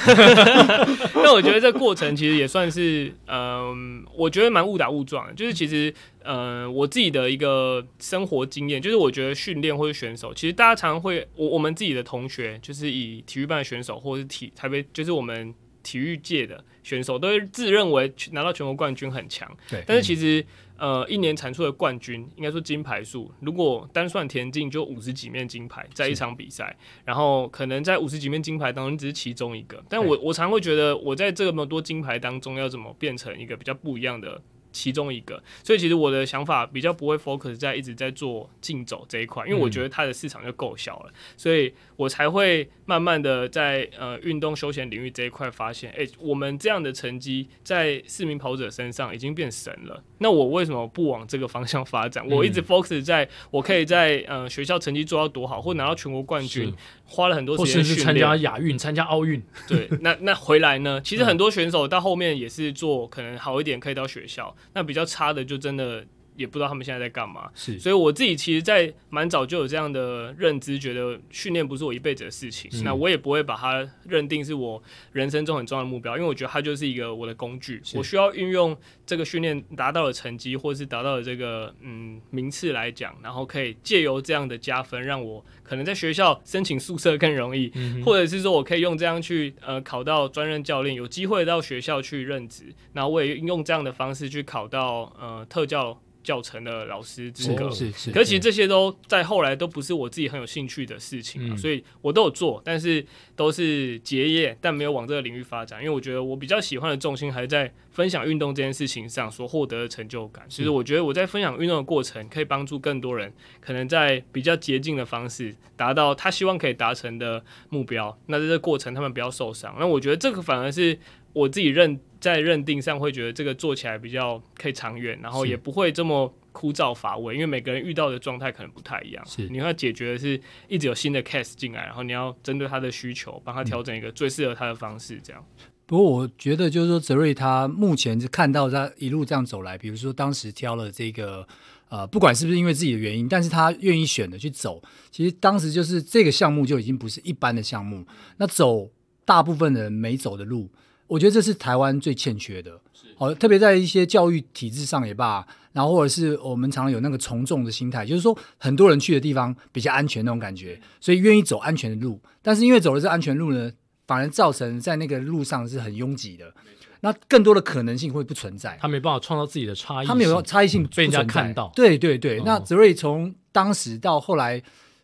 [1.15, 3.77] 那我觉得这过程其实也算是，嗯、呃，
[4.17, 5.35] 我觉得蛮误打误撞的。
[5.35, 15.55] 就是其实，嗯、呃，我自己的一个生活经验，就是我觉得训练或者选手，其实大家常常会，我我们自己的同学，就是以体育班的选手，或者是体台北，就是我们。
[15.83, 19.83] 体育界的选手都会自认为拿到全国冠军很强，对。
[19.87, 20.45] 但是其实，
[20.77, 29.83] 呃，一年产出的冠军，应该说金牌数，如果单算田径，就五十几面金牌在一场比赛，然后可能在五十几面金牌当中，只是其中一个。
[29.89, 34.41] 但我我常会觉得，我在这么多金牌当中，要怎么变成一个比较不一样的？
[34.73, 50.03] 其中一个，所以其实我的想法比较不会 focus 在一直在做竞走这一块，因为我觉得它的市场就够小了，所以我才会慢慢的在呃运动休闲领域这一块发现，哎、欸，我们这样的成绩在市民跑者身上已经变神了。
[50.19, 52.27] 那我为什么不往这个方向发展？
[52.29, 56.73] 我一直 focus 在我可以在呃学校成绩做到多好，或拿到全国冠军，
[57.07, 59.43] 花了很多时间去参加亚运、参加奥运。
[59.67, 61.01] 对，那那回来呢？
[61.03, 64.55] 其实很多选手到后面也是做可能好一点，可以到学校。
[64.73, 66.05] 那比较差的就真的
[66.37, 96.01] 也不知道他们现在在干嘛，是，所以我自己其实，在蛮早就有这样的认知，觉得训练不是我一辈子的事情，嗯、那我也不会把它认定是我人生中很重要的目标，因为我觉得它就是一个我的工具，我需要运用这个训练达到的成绩，或是达到的这个嗯名次来讲，然后可以借由这样的加分，让我可能在学校申请宿舍更容易，嗯、或者是说我可以用这样去呃考到专任教练，有机会到学校去任职，然后我也用这样的方式去考到呃特教。
[96.23, 103.05] 教程的老师资格，是是，可是其实这些都在后来都不是我自己很有兴趣的事情啊，所以我都有做，但是
[103.35, 110.45] 都是结业，但没有往这个领域发展，因为我觉得我比较喜欢的重心还是在分享运动这件事情上所获得的成就感。
[110.49, 118.17] 其实我觉得我在分享运动的过程，可以帮助更多人，可能在比较捷径的方式达到他希望可以达成的目标。
[118.27, 119.75] 那在这个过程，他们不要受伤。
[119.79, 120.99] 那我觉得这个反而是。
[121.33, 129.25] 我自己认在认定上会觉得这个做起来比较可以长远，然后也不会这么枯燥乏味，因为每个人遇到的状态可能不太一样。
[129.27, 135.19] 是，你要解决的是一直有新的 case 进来，然后你要针对他的需求，帮他调整一个最适合他的方式。
[135.23, 135.45] 这样。
[135.87, 141.47] 不过我觉得就是说，泽瑞他目前是看到他一路这样走来，比如说当时挑了这个
[141.89, 144.81] 呃，不管是不是因为自己的原因，但是他愿意选的去走，
[145.11, 148.07] 其实当时就是这个项目就已经不是一般的项目，
[148.37, 148.89] 那走
[149.25, 150.69] 大部分的人没走的路。
[151.11, 152.81] 我觉得这是台湾最欠缺的，
[153.17, 163.73] 好，特别在一些教育体制上也罢，然后或者是我们常常有那个从众的心态，就是说很多人去的地方比较安全那种感觉，所以愿意走安全的路，但是因为走的是安全路呢，
[164.07, 166.55] 反而造成在那个路上是很拥挤的。
[167.01, 168.79] 那更多的可能性会不存在。
[168.81, 171.73] 他没办法创造自己的差异，他没有差异性被人家看到。
[171.75, 174.63] 对对对，哦、那泽瑞从当时到后来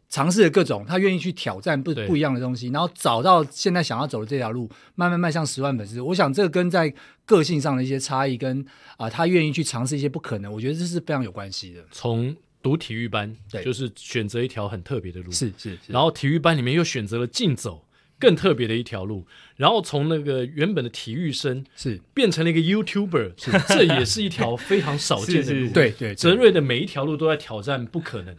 [0.09, 6.01] 尝试了各种，他愿意去挑战不不一样的东西，然后找到现在想要走的这条路，慢慢迈向十万粉丝。
[6.01, 6.93] 我想这个跟在
[7.25, 8.61] 个性上的一些差异，跟
[8.97, 11.85] 啊、呃、他愿意去尝试一些不可能，我觉得这是非常有关系的。
[11.91, 15.93] 从读体育班，对，就是选择一条很特别的路，是是，是。
[15.93, 17.85] 然后体育班里面又选择了竞走，
[18.19, 19.27] 更特别的一条路。
[19.57, 22.01] 然后从那个原本的体育生是。
[22.13, 23.53] 变成了一个 YouTuber，是。
[23.69, 25.69] 这也是一条非常少见的路。
[25.73, 28.35] 对对，泽瑞的每一条路都在挑战不可能，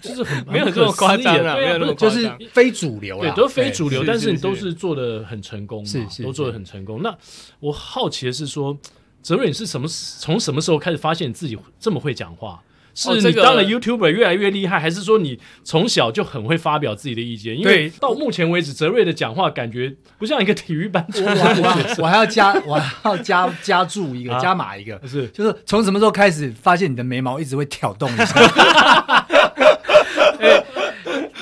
[0.00, 7.02] 就是很没有这么夸张啊，没有那么就是非主流，对，都非主流，但是你都是做的很成功，是是，都做的很成功。
[7.02, 7.14] 那
[7.60, 8.78] 我好奇的是说，
[9.22, 12.62] 泽瑞你是什么从什么时候开始发现你自己这么会讲话？
[12.96, 17.56] 是你当了 YouTuber 越来越厉害，还是说你从小就很会发表自己的意见？
[17.56, 21.06] 因为到目前为止，泽瑞的讲话感觉不像一个体育班。
[21.14, 29.25] 我 我还要加，我还要加加注一个，加码一个，是就是从什么时候开始发现你的眉毛一直会挑动一下？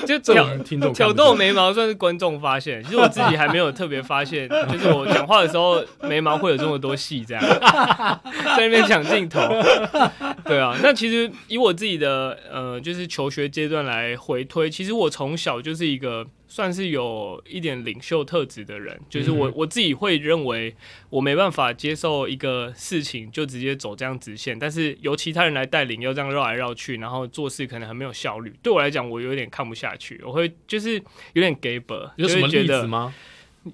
[0.05, 0.57] 就挑
[0.93, 9.41] 挑逗眉毛算是观众发现，其实我自己还没有特别发现， 就是我讲话的时候眉毛会有这么多戏，这样在那边抢镜头。
[10.45, 16.25] 对啊，那其实以我自己的呃，就是求学阶段来回推，其实我从小就是一个。
[16.47, 20.75] 算是有一点领袖特质的人，就是我我自己会认为
[21.09, 28.53] 我没办法接受一个事情就直接走这样直线，但是由其他人来带领，又这样绕来绕去，然后做事可能很没有效率。
[28.61, 30.93] 对我来讲，我有点看不下去，我会就是
[31.33, 31.99] 有点给本。
[32.17, 33.13] 有什么例子吗？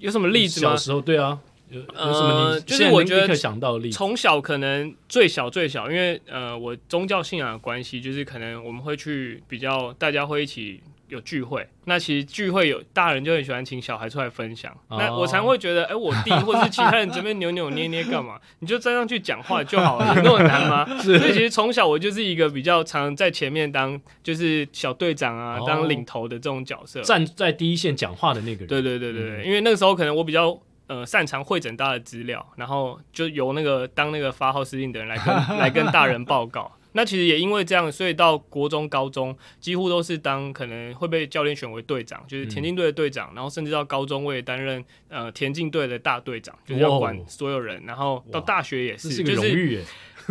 [0.00, 0.70] 有什么例子吗？
[0.70, 2.60] 小时候对啊，有有什么？
[2.60, 10.80] 就是我觉得想到例子，从小可能最小最小，因为呃，我宗教信仰的关系，就是可能我们会去比较，大家会一起。
[11.12, 14.74] 有聚会，那其实聚会有大人就很喜欢请小孩出来分享。
[14.88, 14.98] Oh.
[14.98, 18.40] 那我常会觉得，哎、欸，我弟或是其他人这边扭扭捏捏干嘛？
[18.60, 20.86] 你就站上去讲话就好了，有那么难吗？
[21.04, 25.68] 所以其实从小我就是一个比较常在前面当就是小队长啊，oh.
[25.68, 28.68] 当领头的这种角色，站在第一线讲话的那个人。
[28.68, 36.72] 对对对对对，嗯、因为那个时候可能我比较呃擅长汇整大的资料，然后就由那个当那个发号施令的人来跟 来跟大人报告。
[36.92, 47.82] 那其实也因为这样，所以到国中、高中几乎都是当可能会被教练选为队长，就是田径队的队长，嗯、然后甚至到高中我也担任呃田径队的大队长，就是要管所有人。
[47.86, 49.82] 然后到大学也是，就是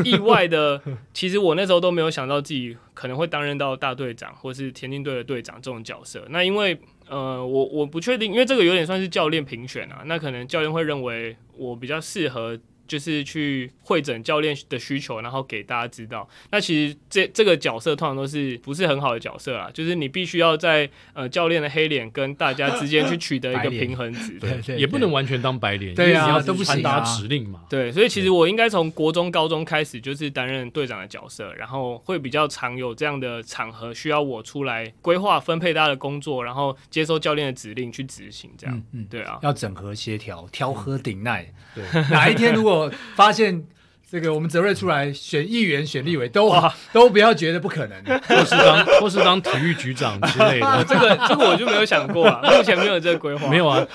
[0.03, 0.81] 意外的。
[1.13, 6.25] 其实我那时候都没有想到自己可能会担任到大队长或是田径队的队长这种角色。
[6.29, 10.03] 那因为呃，我我不确定，因为这个有点算是教练评选啊。
[10.05, 12.57] 那可能教练会认为我比较适合。
[12.91, 16.27] 就是去会诊教练的需求，然后给大家知道。
[16.51, 27.61] 那其实这这个角色通常都是不是很好的角色啊，就是你必须要在呃教练的黑脸跟大家之间去取得一个平衡值，对，也不能完全当白脸，对啊，都不行，传达指令嘛。
[27.69, 42.80] 对，所以其实我应该从国中、高中开始就是担任队长的角色，然后会比较常有这样的场合需要我出来规划分配大家的工作，然后接受教练的指令去执行，这样，嗯，对啊，要整合协调，调和顶耐，对，哪一天如果
[43.15, 43.63] 发现
[44.09, 53.47] 这个我们泽瑞出来选议员、选立委都哇都不要觉得不可能，或是当 或是当体育局长之类的，这个这个我就没有想过啊， 目前没有这个规划。
[53.47, 53.87] 没有啊，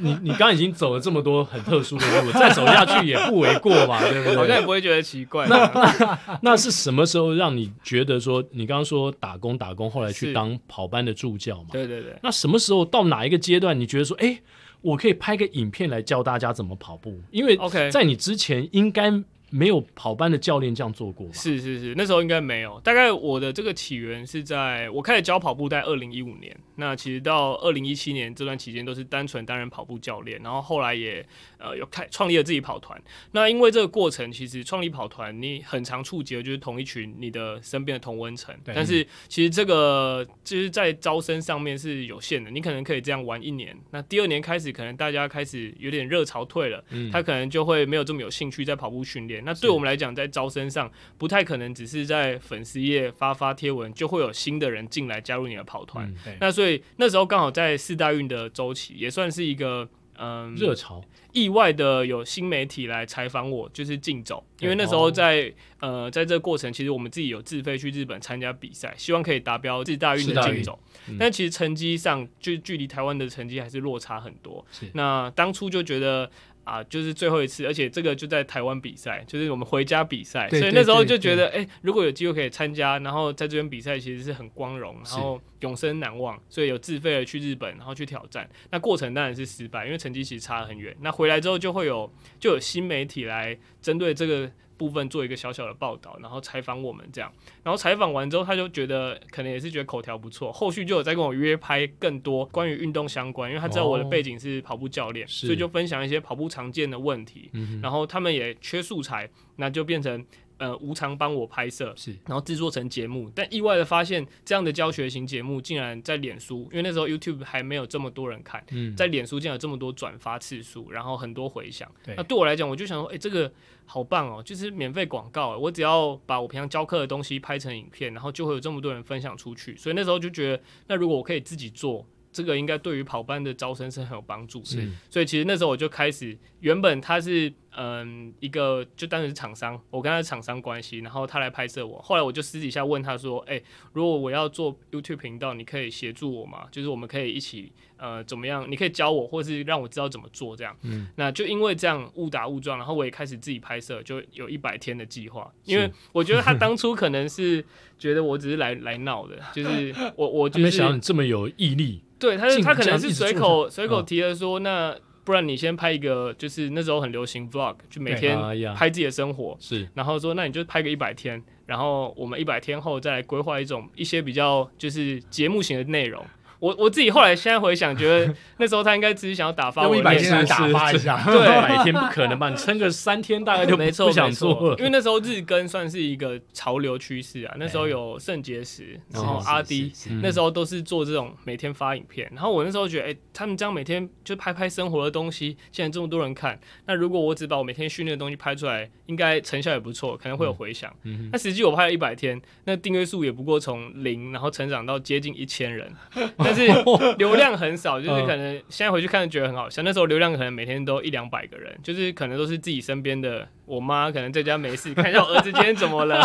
[0.00, 4.36] 你你刚刚已经走了这么多很特殊的路，再走下去也不为过嘛， 对不对？
[4.36, 5.46] 好像也不会觉得奇怪。
[5.46, 11.68] 那那，那是什么时候让你觉得说，你刚刚说打工打工，后来去当跑班的助教嘛？
[11.72, 12.14] 对对对。
[12.22, 14.38] 那什么时候到哪一个阶段，你觉得说，哎？
[14.84, 17.58] 我可以拍个影片来教大家怎么跑步，因为
[17.90, 19.24] 在你之前应该。
[19.50, 21.32] 没有跑班的教练这样做过吧？
[21.32, 22.80] 是是是，那时候应该没有。
[22.80, 26.56] 大概我的这个起源是在我开始教跑步在二零一五年。
[26.74, 31.24] 那其实到二零一七年这段期间都是单纯担任跑步教练，然后后来也
[31.64, 33.00] 呃有开创立了自己跑团。
[33.32, 38.54] 那因为这个过程，其实创立跑团你很常触及的就是同一群你的身边的同温层。
[38.64, 43.76] 对但是其实这个就是在招生上面是有限的，你可能可以这样玩一年。
[43.90, 49.42] 那第二年开始，可能大家开始有点热潮退了，嗯、他可能就会没有这么有兴趣在跑步训练。
[49.44, 56.12] 那对我们来讲，在招生上不太可能只是在粉丝页发发贴文，就会有新的人进来加入你的跑团。
[56.26, 61.02] 嗯、那所以那时候刚好在四大运的周期，也算是一个嗯热潮。
[61.32, 70.78] 意外的有新媒体来采访我，就是竞走，因为那时候在呃在这个过程，其实我们自己有自费去日本参加比赛，希望可以达标世大运的竞走。
[71.08, 74.64] 嗯、但其实成绩上就距离台湾的成绩还是落差很多。
[74.92, 76.30] 那当初就觉得。
[76.64, 88.48] 啊，就是最后一次，而且这个就在台湾比赛，就是我们回家比赛，所以那时候就觉得，哎、欸，如果有机会可以参加，然后在这边比赛，其实是很光荣，然后永生难忘，所以有自费的去日本，然后去挑战。
[88.70, 90.96] 那过程当然是失败，因为成绩其实差得很远。
[91.00, 94.50] 那回来之后就会有就有新媒体来针对这个。
[94.76, 97.32] 部分做一个小小的报道，然后采访我们这样，
[97.62, 107.50] 然后采访完之后，他就觉得可能也是觉得口条不错，后续就有在跟我约拍更多关于运动相关，因为他知道我的背景是跑步教练，哦、所以就分享一些跑步常见的问题，
[107.82, 110.24] 然后他们也缺素材，那就变成。
[110.58, 121.90] 呃，无偿帮我拍摄，是，然后制作成节目，但意外的发现，这样的教学型节目竟然在脸书，因为那时候 YouTube 还没有这么多人看，嗯，在脸书竟然有这么多转发次数，然后很多回响。
[122.16, 123.52] 那对我来讲，我就想说，哎、欸，这个
[123.84, 129.76] 好棒哦，就是免费广告，我只要把我平常教课的东西拍成影片，然后就会有这么多人分享出去。
[129.76, 132.06] 所以那时候就觉得，那如果我可以自己做。
[132.34, 146.66] 这个应该对于跑班的招生是很有帮助的，是，所以其实那时候我就开始，原本他是嗯一个就当时是厂商，我跟他是厂商关系，然后他来拍摄我，后来我就私底下问他说，哎，如果我要做 YouTube 频道，你可以协助我吗？
[146.72, 148.68] 就是我们可以一起呃怎么样？
[148.68, 150.76] 你可以教我，或是让我知道怎么做这样。
[150.82, 157.64] 嗯，那就因为这样误打误撞，然后我也开始自己拍摄，就有一百天的计划，因为我觉得他当初可能是
[157.96, 162.02] 觉得我只是来来闹的，就是我我 就是没想到你这么有毅力。
[162.24, 168.38] 对，他是他可能是随口随口提的说，那不然你先拍一个，就是那时候很流行 vlog，就每天
[168.74, 176.24] 拍自己的生活，是，然后说那你就拍个一百天，然后我们一百天后再来规划一种一些比较就是节目型的内容。
[176.64, 182.48] 我我自己后来现在回想，觉得 那时候他应该只是想要打发我，用一百天打发一下， 对，一百天不可能吧？
[182.48, 184.76] 你撑个三天大概就没错，不想做了。
[184.78, 192.26] 因为那时候日更算是一个潮流趋势啊，那时候有肾结石，然后阿迪，那时候都是做这种每天发影片。
[192.34, 200.90] 然后我那时候觉得，哎、欸，他们这样每天就拍拍生活的东西，现在这么多人看，那如果我只把我每天训练的东西拍出来，应该成效也不错，可能会有回响。
[201.02, 205.92] 嗯、那实际我拍了一百天，那订阅数也不过从零，然后成长到接近一千人。
[206.54, 206.66] 是
[207.18, 209.82] 流量很少，就是可能现在回去看觉得很好笑。
[209.82, 213.48] 那时候流量可能每天都一两百个人，就是可能都是自己身边的。
[213.66, 216.20] 我妈可能在家没事，看一下我儿子今天怎么了，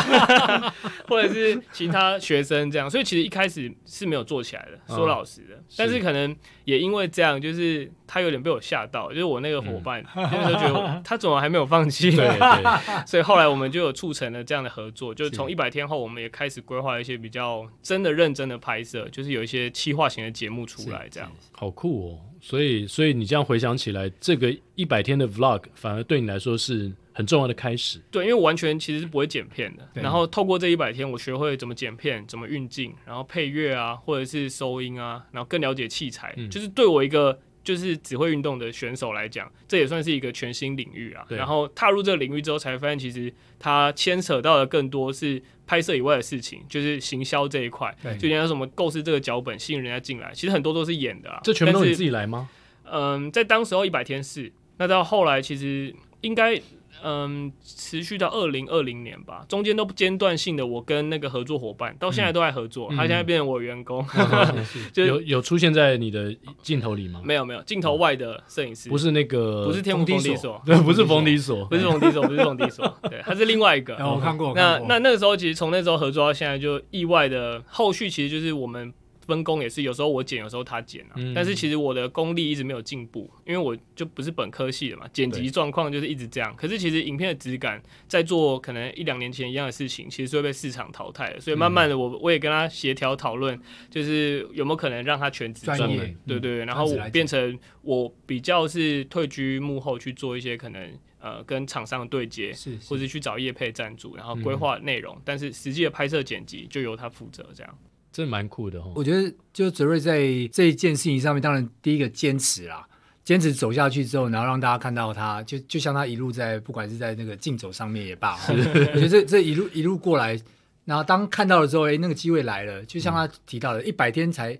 [1.07, 2.89] 或者是其他学生这样。
[2.89, 5.61] 所以其实一开始是没有做起来的，说老实的。
[5.77, 12.11] 但是可能也因为这样，就是他有点被我吓到，就是我那个伙伴，那时候觉得 他怎么还没有放弃？
[12.11, 12.79] 对对。
[13.07, 21.31] 所以后来我们就有促成了这样的合作，就是从一百天后，我们也开始规划一些比较真的认真的拍摄，就是有一些企划型的节目出来，这样。
[21.51, 22.19] 好酷哦！
[22.41, 26.91] 所以，所以你这样回想起来，这个一百天的 vlog 反而对你来说是。
[27.19, 29.85] 很重要的开始，对，因为我完全其实是不会剪片的。
[29.93, 36.33] 然后透过这一百天，我学会怎么剪片，怎么运镜，然后配乐啊，或者是收音啊，然后更了解器材。
[36.37, 41.25] 嗯、就是对我一个就是只会运动的选手来讲，这也算是一个全新领域啊。
[41.27, 47.93] 然后踏入这个领域之后，才发现其实它牵扯到的更多是拍摄以外的事情，就是行销这一块。
[48.17, 51.41] 就人家什么构思这个脚本，吸引人家进来，其实很多都是演的啊。
[51.43, 52.49] 这全部都是你自己来吗？
[52.89, 56.61] 嗯，在当时候一百天是，那到后来其实应该。
[57.03, 67.21] 嗯，持续到二零二零年吧，中间都不间断性的，我跟那个合作伙伴到现在都在合作，嗯、他现在变成我员工， 嗯、就有有出现在你的镜头里吗？
[67.23, 73.95] 没有没有，镜头外的摄影师，不是那个，不是天幕逢低锁，对，不是逢低 锁，不是逢低锁，不是逢低锁，对，他是另外一个。
[73.95, 78.93] 我看过，那那那个时候其实从那时候合作到现在，就意外的后续其实就是我们。
[79.29, 81.13] 分工也是，有时候我剪，有时候他剪啊。
[81.15, 86.53] 嗯、但是其实我的功力一直没有进步，因为我就不是本科系的嘛，剪辑状况就是一直这样。
[86.57, 91.39] 可是其实影片的质感，在做可能一两年前一样的事情，其实是会被市场淘汰的。
[91.39, 93.57] 所以慢慢的我，我我也跟他协调讨论，
[93.89, 96.65] 就是有没有可能让他全职专业，对，对对。
[96.65, 107.77] 然后我变成我比较是退居幕后去做一些可能呃跟厂商的对接，是是或者去找业配赞助，然后规划内容，嗯、但是实际的拍摄剪辑就由他负责这样。
[108.11, 110.19] 真蛮酷的哦，我觉得就泽瑞在
[110.51, 112.87] 这一件事情上面，当然第一个坚持啦，
[113.23, 120.39] 坚持走下去之后，然后让大家看到他，就就像他一路在，不管是在那个竞走上面也罢， 我觉得这这一路一路过来，
[120.85, 124.57] 然后当看到了之后，哎，那个机会来了，就像他提到的，一百天才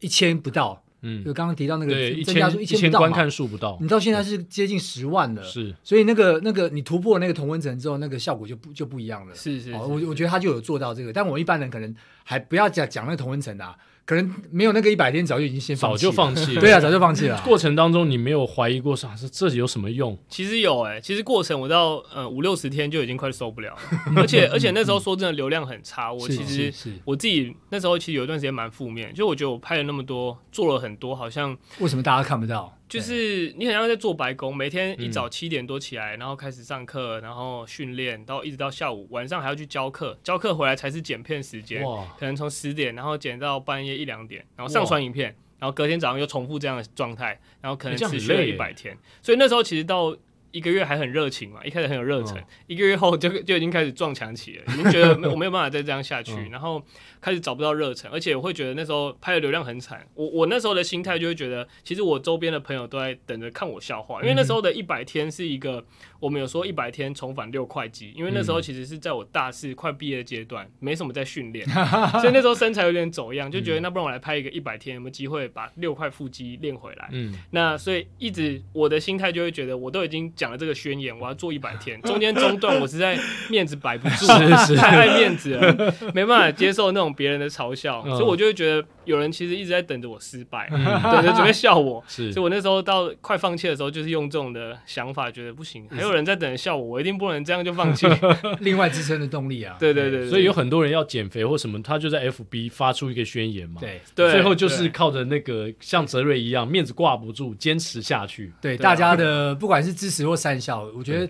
[0.00, 0.82] 一千不到。
[1.02, 13.76] 嗯，就刚刚提到那个增加数一千观看数不到，你到现在是接近十万了，是，所以那个那个你突破那个同温层之后，那个效果就不就不一样了，是是，是，我我觉得他就有做到这个，但我一般人可能还不要讲讲那个同温层的啊。
[14.04, 16.60] 可能没有那个一百天，早就已经先早就放弃了。
[16.62, 17.40] 对啊，早就放弃了。
[17.44, 19.14] 过程当中，你没有怀疑过啥？
[19.14, 20.18] 是这有什么用？
[20.28, 23.78] 其实有哎、欸，其实过程我到呃五六十天就已经快受不了了，
[24.16, 26.12] 而且而且那时候说真的流量很差。
[26.12, 26.72] 我其实
[27.04, 32.76] 我自己那时候其实有一段时间蛮负面，就我觉得我拍了那么多，做了很多，好像为什么大家看不到？
[32.90, 41.82] 就是你好像在做白工，每天一早七点多起来，然后开始上课，然后训练，到一直到下午，晚上还要去教课，教课回来才是剪片时间，
[42.18, 50.16] 可能从十点然后剪到半夜一两点，然后上传影片，然后隔天早上又重复这样的状态，然后可能持续了一百天，所以那时候其实到。
[50.52, 56.82] 一个月还很热情嘛，一开始很有热忱，哦、一个月后就 就已经开始撞墙期了，已经觉得没我没有办法再这样下去，嗯、然后
[57.20, 60.06] 开始找不到热忱，而且我会觉得那时候拍的流量很惨。
[60.14, 65.84] 我我那时候的心态就会觉得，其实我周边的朋友都在等着看我笑话，因为那时候的一百天是一个
[66.20, 71.66] 我们有说一百天重返六块肌，因为那时候其实是在我大四快毕业的阶段，没什么在训练，
[72.20, 77.08] 所以那时候身材有点走样，就觉得那不然我来拍一个一百天，有没有机会把六块腹肌练回来？
[77.12, 81.18] 嗯，那所以一直我的心态就会觉得，我都已经讲了这个宣言。
[81.18, 83.18] 我要做一百天，中间中断，我实在
[83.48, 84.26] 面子摆不住
[84.76, 92.02] 太爱面子了，没办法接受那种别人的嘲笑，所以我就会觉得有人其实一直在等着我失败， 等着准备笑我。
[92.08, 98.06] 所以我那时候到快放弃的时候，就是用这种的想法，觉得不行，还有人在等着笑我，我一定不能这样就放弃。
[98.60, 108.52] 另外支撑的动力啊， 对对对，所以有很多人要减肥或什么，他就在 FB 发出一个宣言嘛，对，最后就是靠着那个像泽瑞一样，面子挂不住，坚持下去。
[108.60, 111.28] 对大家的不管是支持或善笑，我觉得。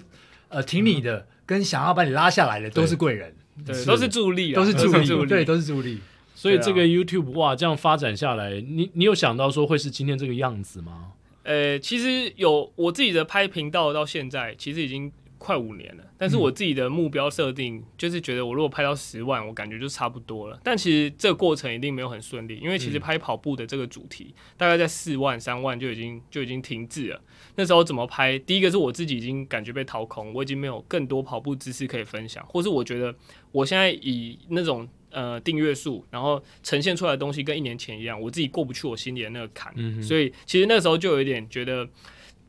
[0.53, 3.33] 呃，挺你的跟想要把你拉下来的都是贵人，
[3.65, 6.01] 对，都是助力，都是助力，对，都是助力。
[6.41, 11.13] 所以这个 YouTube 哇，这样发展下来，你你有想到说会是今天这个样子吗？
[11.43, 15.13] 呃，其实有我自己的拍频道到现在，其实已经。
[15.43, 20.61] 快五年了，但是我自己的目标设定就是觉得我如果拍到十万，我感觉就差不多了。
[20.63, 27.19] 但其实这个过程一定没有很顺利，因为其实拍跑步的这个主题大概在四万、三万就已经就已经停滞了。
[27.57, 28.39] 那时候怎么拍？
[28.41, 33.15] 第一个是我自己已经感觉被掏空，我已经没有更多跑步知识可以分享，或是我觉得
[33.51, 41.89] 我现在以那种呃订阅数，然后呈现出来的东西跟一年前一样，我自己过不去我心里的那个坎，嗯、所以其实那时候就有一点觉得。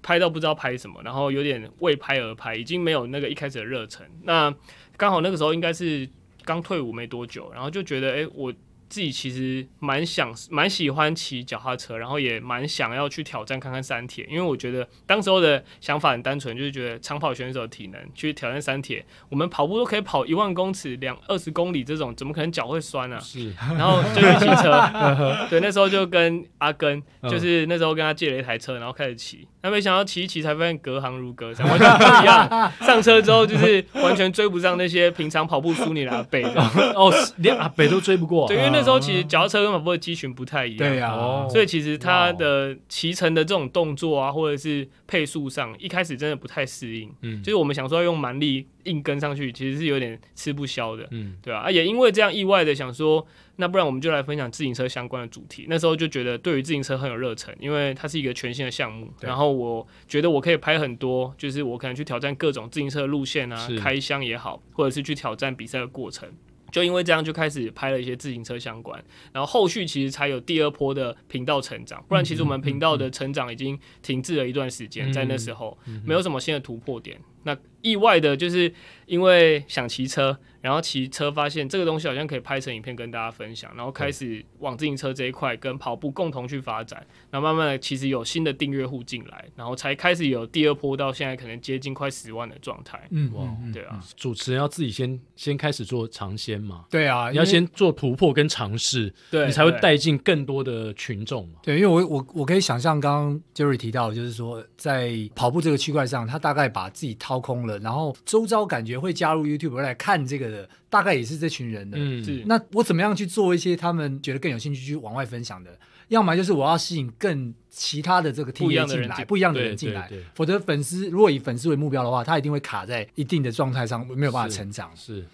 [0.04, 4.04] 拍到不知道拍什么，然后有点为拍而拍，已经没有那个一开始的热忱。
[4.24, 4.52] 那
[4.98, 6.10] 刚好那个时候应该是
[6.44, 8.52] 刚退伍没多久，然后就觉得，哎，我。
[8.92, 23.20] 自己其实蛮想、蛮喜欢骑脚踏车，然后也蛮想要去挑战看看三铁，因为我觉得当时候的想法很单纯，就是觉得长跑选手的体能去挑战三铁，我们跑步都可以跑一万公尺、两二十公里这种，怎么可能脚会酸呢、啊？
[23.24, 24.72] 是，然后就去骑车，
[25.50, 32.72] 对，那时候就跟阿根，就是那时候跟他借了一台车，然后开始骑，那没想到骑一骑才发现隔行如隔山，完全不一样。
[32.82, 36.44] 上车之后就是完全追不上那些平常跑步输你的阿北，
[36.94, 38.82] 哦，连阿北都追不过，对，因为那。
[38.82, 47.14] 时候其实脚踏车跟跑步的肌群不太一样，对呀、啊，所以其实他的骑乘的这种动作啊，或者是配速上，一开始真的不太适应。
[47.22, 51.06] 嗯，就是我们想说要用蛮力硬跟上去，其实是有点吃不消的。
[51.12, 55.66] 嗯，对啊，也因为这样意外的想说，那不然我们就来分享自行车相关的主题。
[55.68, 59.12] 那时候就觉得对于自行车很有热忱，因为它是一个全新的项目。
[59.20, 66.30] 然后我觉得我可以拍很多，就是我可能去挑战各种自行车路线啊，开箱也好，或者是去挑战比赛的过程。
[66.72, 69.04] 就因为这样，就开始拍了一些自行车相关，
[69.34, 72.04] 然后后续其实才有第二波的频道成长。
[72.08, 77.20] 不然，其实我们频道的成长已经停滞了一段时间，在那时候没有什么新的突破点。
[77.44, 78.74] 那意外的就是
[79.06, 87.06] 因为想骑车，然后骑车发现这个东西好像可以拍成影片跟大家分享，然后开始往自行车这一块跟跑步共同去发展。
[87.30, 93.02] 然后慢慢的，其实有新的订阅户进来，然后才开始有第二波到现在可能接近快十万的状态。
[93.10, 96.86] 嗯，哇，对啊，主持人要自己先先开始做尝鲜嘛。
[96.90, 101.56] 对啊，你要先做突破跟尝试，对，你才会带进更多的群众嘛。
[101.64, 107.71] 对，因为我我我可以想象刚刚 Jerry 提到，就是说在跑步这个区块上，他大概把自己掏空了。
[107.80, 111.98] 然后周遭感觉会加入 YouTube 来看这个的，大概也是这群人的。
[112.00, 112.44] 嗯，是。
[112.46, 115.72] 那我怎么样去做一些他们觉得更有兴趣去往外分享的？
[116.10, 120.12] 要么就是我要吸引更其他的这个 TA 进来，不一样的人进来。
[120.34, 124.92] 否则粉丝如果以粉丝为目标的话，他一定会卡在一定的状态上，没有办法成长。
[124.96, 125.16] 是。
[125.16, 125.26] 是。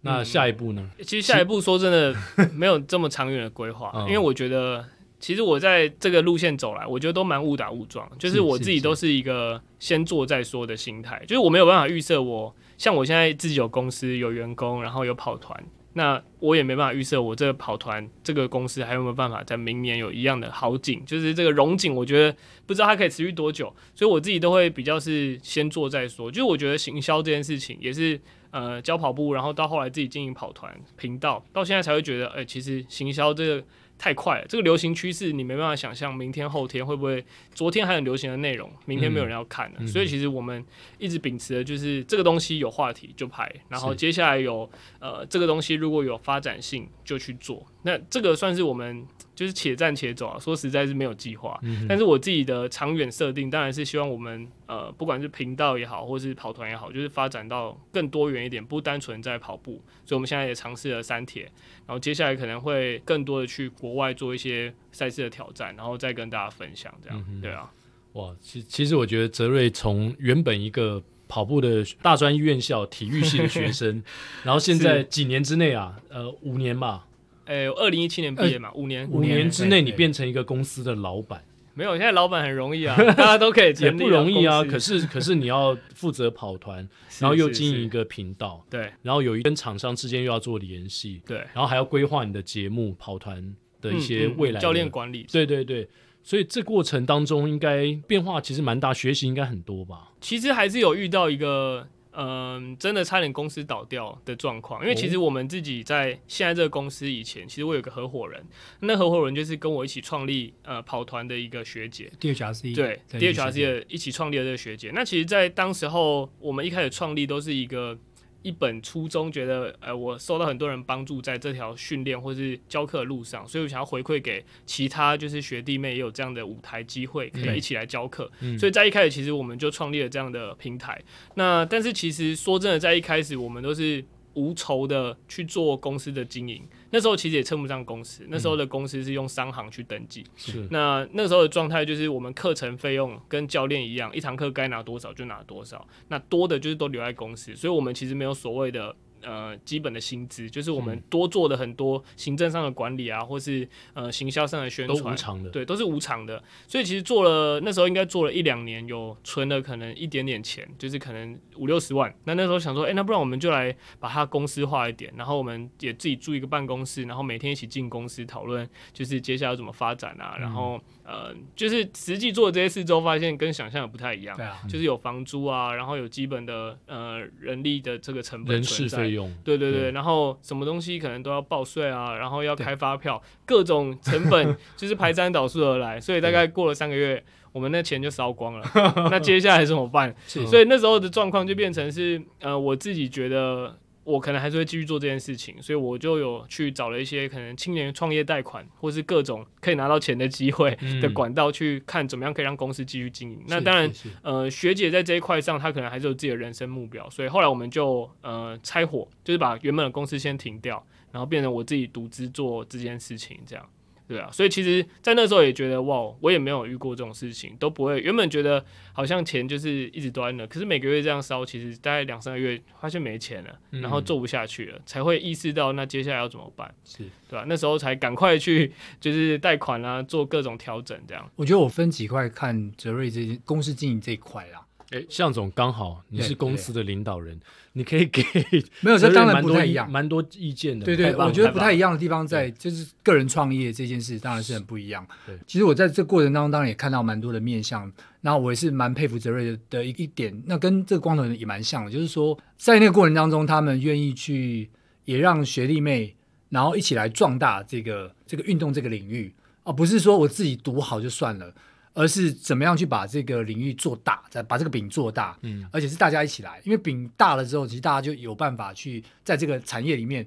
[0.00, 0.90] 那下一步呢？
[0.98, 2.14] 嗯，其实下一步说真的
[2.52, 4.84] 没有这么长远的规划，因为我觉得。
[5.26, 15.60] 其实我在这个路线走来，我觉得都蛮误打误撞，就是我自己都是一个先做再说的心态，就是我没有办法预设我像我现在自己有公司有员工，然后有跑团，
[15.94, 28.20] 那我也没办法预设我这个跑团这个公司还有没有办法在明年有一样的好景，就是这个荣景，我觉得不知道它可以持续多久，所以我自己都会比较是先做再说，就是我觉得行销这件事情也是
[28.52, 33.64] 呃教跑步，然后到后来自己经营跑团频道，到现在才会觉得，哎、欸，其实行销这个。
[33.98, 37.24] 太快了，这个流行趋势你没办法想象，明天后天会不会？
[37.54, 39.76] 昨天还很流行的内容，明天没有人要看了。
[39.78, 40.64] 嗯、所以其实我们
[40.98, 44.68] 一直秉持的就是这个东西有话题就拍，然后接下来有
[45.00, 47.66] 呃这个东西如果有发展性就去做。
[47.82, 49.06] 那这个算是我们
[49.36, 50.36] 就是且战且走啊。
[50.40, 59.80] 说实在是没有计划，嗯、但是我自己的长远设定当然是希望我们呃，不管是频道也好，或是跑团也好，就是发展到更多元一点，不单纯在跑步。
[60.04, 61.42] 所以我们现在也尝试了三铁，
[61.86, 67.24] 然后接下来可能会更多的去国外做一些赛事的挑战，然后再跟大家分享这样。
[67.28, 67.70] 嗯、对啊，
[68.14, 74.02] 哇，其其实我觉得泽瑞从原本一个跑步的大专院校体育系的学生，
[74.44, 77.04] 然后现在几年之内啊，呃，五年吧，
[77.46, 81.42] 诶，二零一七年毕业嘛，五年，五年之内你变成一个公司的老板，
[81.74, 84.62] 没有，现在老板很容易啊， 大家都可以，也不容易啊。
[84.64, 86.88] 可是，可是你要负责跑团，
[87.18, 95.88] 然后又经营一个频道，对，然后有一跟厂商之间又要做联系，对，然后还要规划你的节目、跑团的一些未来教练管理，对对对。
[96.22, 100.08] 所以这过程当中应该变化其实蛮大，学习应该很多吧？
[100.20, 101.86] 其实还是有遇到一个，
[102.16, 104.82] 嗯、呃，真的差点公司倒掉的状况。
[104.82, 108.44] 因为其实我们自己在现在这个公司以前，其实我有个合伙人，
[108.80, 114.90] 那合伙人就是跟我一起创立呃跑团的一个学姐，DHRC 对，DHRC 的一起创立的这个学姐。
[114.94, 117.98] 那其实，在当时候我们一开始创立都是一个。
[118.42, 128.30] 一本初衷，觉得呃，我受到很多人帮助，在这条训练或是教课的路上，所以我想要回馈给其他就是学弟妹，也有这样的舞台机会，可以一起来教课。
[128.40, 131.00] 嗯、所以在一开始，其实我们就创立了这样的平台。
[131.34, 134.04] 那但是其实说真的，在一开始，我们都是。
[134.36, 140.24] 无酬的去做公司的经营，那时候其实也称不上公司，那时候的公司是用商行去登记。
[140.36, 148.94] 是，那那时候的状态就是我们课程费用跟教练一样，一堂课该拿多少就拿多少，那多的就是都留在公司，所以我们其实没有所谓的。
[149.26, 156.40] 呃，基本的薪资就是我们多做的很多行政上的管理啊，或是呃行销上的宣传，都无偿的，对，都是无偿的。
[156.68, 162.14] 所以其实做了那时候应该做了一两年，有存了可能一点点钱，就是可能五六十万。
[162.22, 170.76] 那那时候想说，哎、欸，那不然我们就来把它公司化一点，然后我们也自己租一个办公室，然后每天一起进公司讨论，就是接下来要怎么发展啊，然后。
[170.76, 174.36] 嗯呃，就是实际做这些事之后，发现跟想象的不太一样。
[174.36, 179.28] 对啊，就是有房租啊，然后有基本的呃人力的这个成本、人事费用。
[179.42, 186.00] 对对对，对然后什么东西可能都要报税啊，然后要开发票，各种成本 就是排山倒数而来。
[186.00, 188.64] 所以大概过了三个月，我们那钱就烧光了。
[189.10, 190.14] 那接下来怎么办？
[190.26, 193.76] 所以那时候的状况就变成是，呃，我自己觉得。
[194.06, 203.38] 我可能还是会继续做这件事情，所以我就有去找了一些可能青年创业贷款，或是各种可以拿到钱的机会的管道，去看怎么样可以让公司继续经营。
[203.40, 203.92] 嗯、那当然，
[204.22, 210.80] 呃，学姐在这一块上，她可能还是有自己的人生目标，所以后来我们就呃拆伙，就是把原本的公司先停掉，
[211.10, 213.68] 然后变成我自己独资做这件事情，这样。
[214.08, 218.00] 对啊，所以其实，在那时候也觉得哇，我也没有遇过这种事情，都不会。
[218.00, 226.72] 原本觉得好像钱就是一直端的，可是每个月这样烧，其实大概两三个月发现没钱了，然后做不下去了，嗯、才会意识到那接下来要怎么办？
[226.84, 227.44] 是对吧、啊？
[227.48, 231.28] 那时候才赶快去就是贷款啊，做各种调整这样。
[231.36, 234.65] 我觉得我分几块看泽瑞这公司经营这一块啦。
[234.90, 237.40] 哎，向总刚好你是公司的领导人，
[237.72, 238.22] 你可以给
[238.80, 240.86] 没有，这当然不太一样，蛮多意见的。
[240.86, 245.04] 对对，我觉得不太一样的地方在就是个人创业这件事，当然是很不一样。
[245.26, 247.92] 对，其实我在这过程当中，当然也看到蛮多的面向。
[248.20, 254.68] 那我也是蛮佩服泽瑞的一一点，那跟这个光头人也蛮像的，就是说在那个过程当中，他们愿意去
[255.04, 256.14] 也让学弟妹，
[256.48, 259.32] 然后一起来壮大这个这个运动这个领域，
[259.62, 261.52] 而不是说我自己读好就算了。
[261.96, 270.26] 而是怎么样去把这个领域做大，再把这个饼做大，嗯，而且是大家一起来，因为饼大了之后，其实大家就有办法去在这个产业里面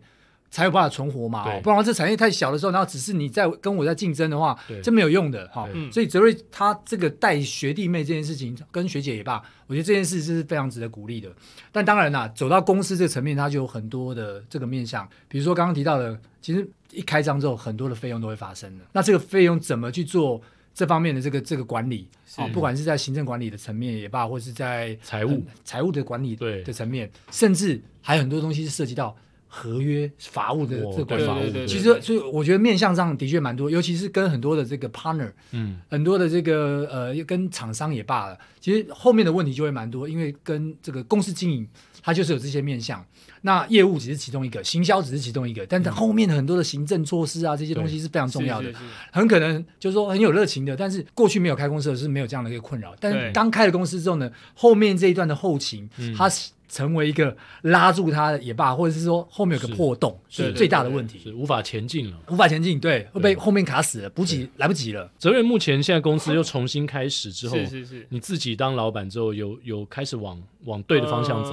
[0.50, 5.70] 才有办法存活嘛，对不然这产业太小的时候，然后只是你在跟我在竞争的话，对这没有用的哈。
[5.72, 11.32] 对所以泽瑞他这个带学弟妹这件事情，跟学姐也罢，我觉得这件事是非常值得鼓励的。
[11.72, 18.84] 但当然啦，走到公司这个层面，它就有很多的这个面向，比如说刚刚提到的，其实一开张之后，很多的费用都会发生的。
[18.92, 20.42] 那这个费用怎么去做？
[20.80, 22.08] 这方面的这个这个管理
[22.38, 25.44] 啊，不管是在行政管理的层面也罢，或是在财务。
[25.66, 29.14] 财务的管理的层面，甚至还有很多东西是涉及到
[29.46, 31.42] 合约法务的这个法务。
[31.68, 41.68] 其实，所以我觉得面向上的确蛮多，尤其是跟很多的这个 partner，嗯，很多的这个呃，跟厂商也罢了，其实后面的问题就会蛮多，因为跟这个公司经营，
[42.02, 43.06] 它就是有这些面向。
[43.42, 48.72] 那业务只是其中一个，行销只是其中一个，但是后面的很多的行政措施啊，这些东西是非常重要的。
[49.12, 52.96] 很可能就是说很有热情的，但是过去没有开公司的是没有这样的一个困扰。
[53.00, 56.30] 但是刚开了公司之后呢，后面这一段的后勤，它
[56.68, 65.12] 成为一个拉住它也罢，或者是说后面有个破洞，是最大的问题，是无法前进了，无法前进，对，会被后面卡死了，补给来不及了。
[65.18, 71.52] 泽瑞目前现在公司又重新开始之后，是是是，你自己当老板之后，有有开始往往对的方向走。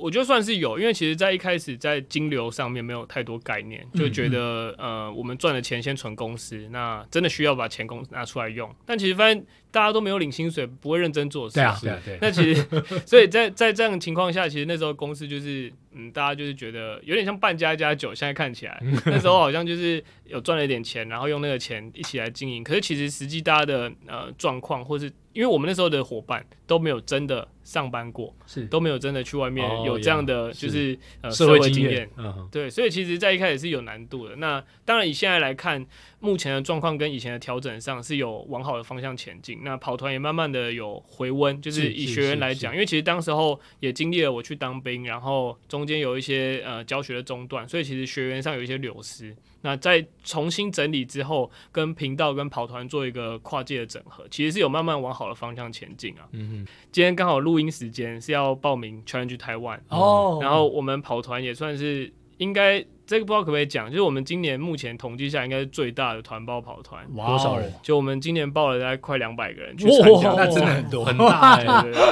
[0.00, 8.74] 我觉得算是有，因为其实，在一开始在金流上面没有太多概念，就觉得、嗯嗯、呃，我们赚的钱先存公司，那真的需要把钱公司拿出来用。
[8.86, 11.54] 但其实发现大家都没有领薪水，不会认真做事。
[11.54, 12.18] 对啊，对啊，对。
[12.20, 12.66] 那其实，
[13.06, 18.14] 所以在在这样的情况下，其实那时候公司就是，嗯，大家就是觉得有点像半家家酒。
[18.14, 22.64] 现在看起来， 那时候好像就是有赚了一点钱，然后用那个钱一起来经营。
[22.64, 30.92] 可是其实实际大家的呃状况，或是因为我们那时候的伙伴都没有真的上班过，是都没有真的去外面有这样的就是、
[31.22, 34.36] 哦、呃社会经验，嗯、对，所以其实在一开始是有难度的。
[34.36, 35.86] 那当然以现在来看，
[36.20, 39.58] 目前的状况跟以前的调整上是有往好的方向前进。
[39.62, 49.34] 那跑团也慢慢的有回温，就是以学员来讲，因为其实当时候也经历了我去当兵，然后中间有一些呃教学的中断，所以其实学员上有一些流失。
[49.62, 56.28] 那在重新整理之后，跟频道跟跑团做一个跨界的整合，其实是有慢慢往好的方向前进啊。
[56.32, 62.84] 嗯哼，今天刚好录音时间是要报名 Challenge Taiwan 哦，然后我们跑团也算是应该。
[63.10, 67.68] 这个不知道可不可以讲，就是我们今年目前统计下应该是最大的团包跑团，多少人？
[67.82, 71.04] 就我们今年报了大概快两百个人去参加，那真的很多。
[71.04, 71.60] 很大。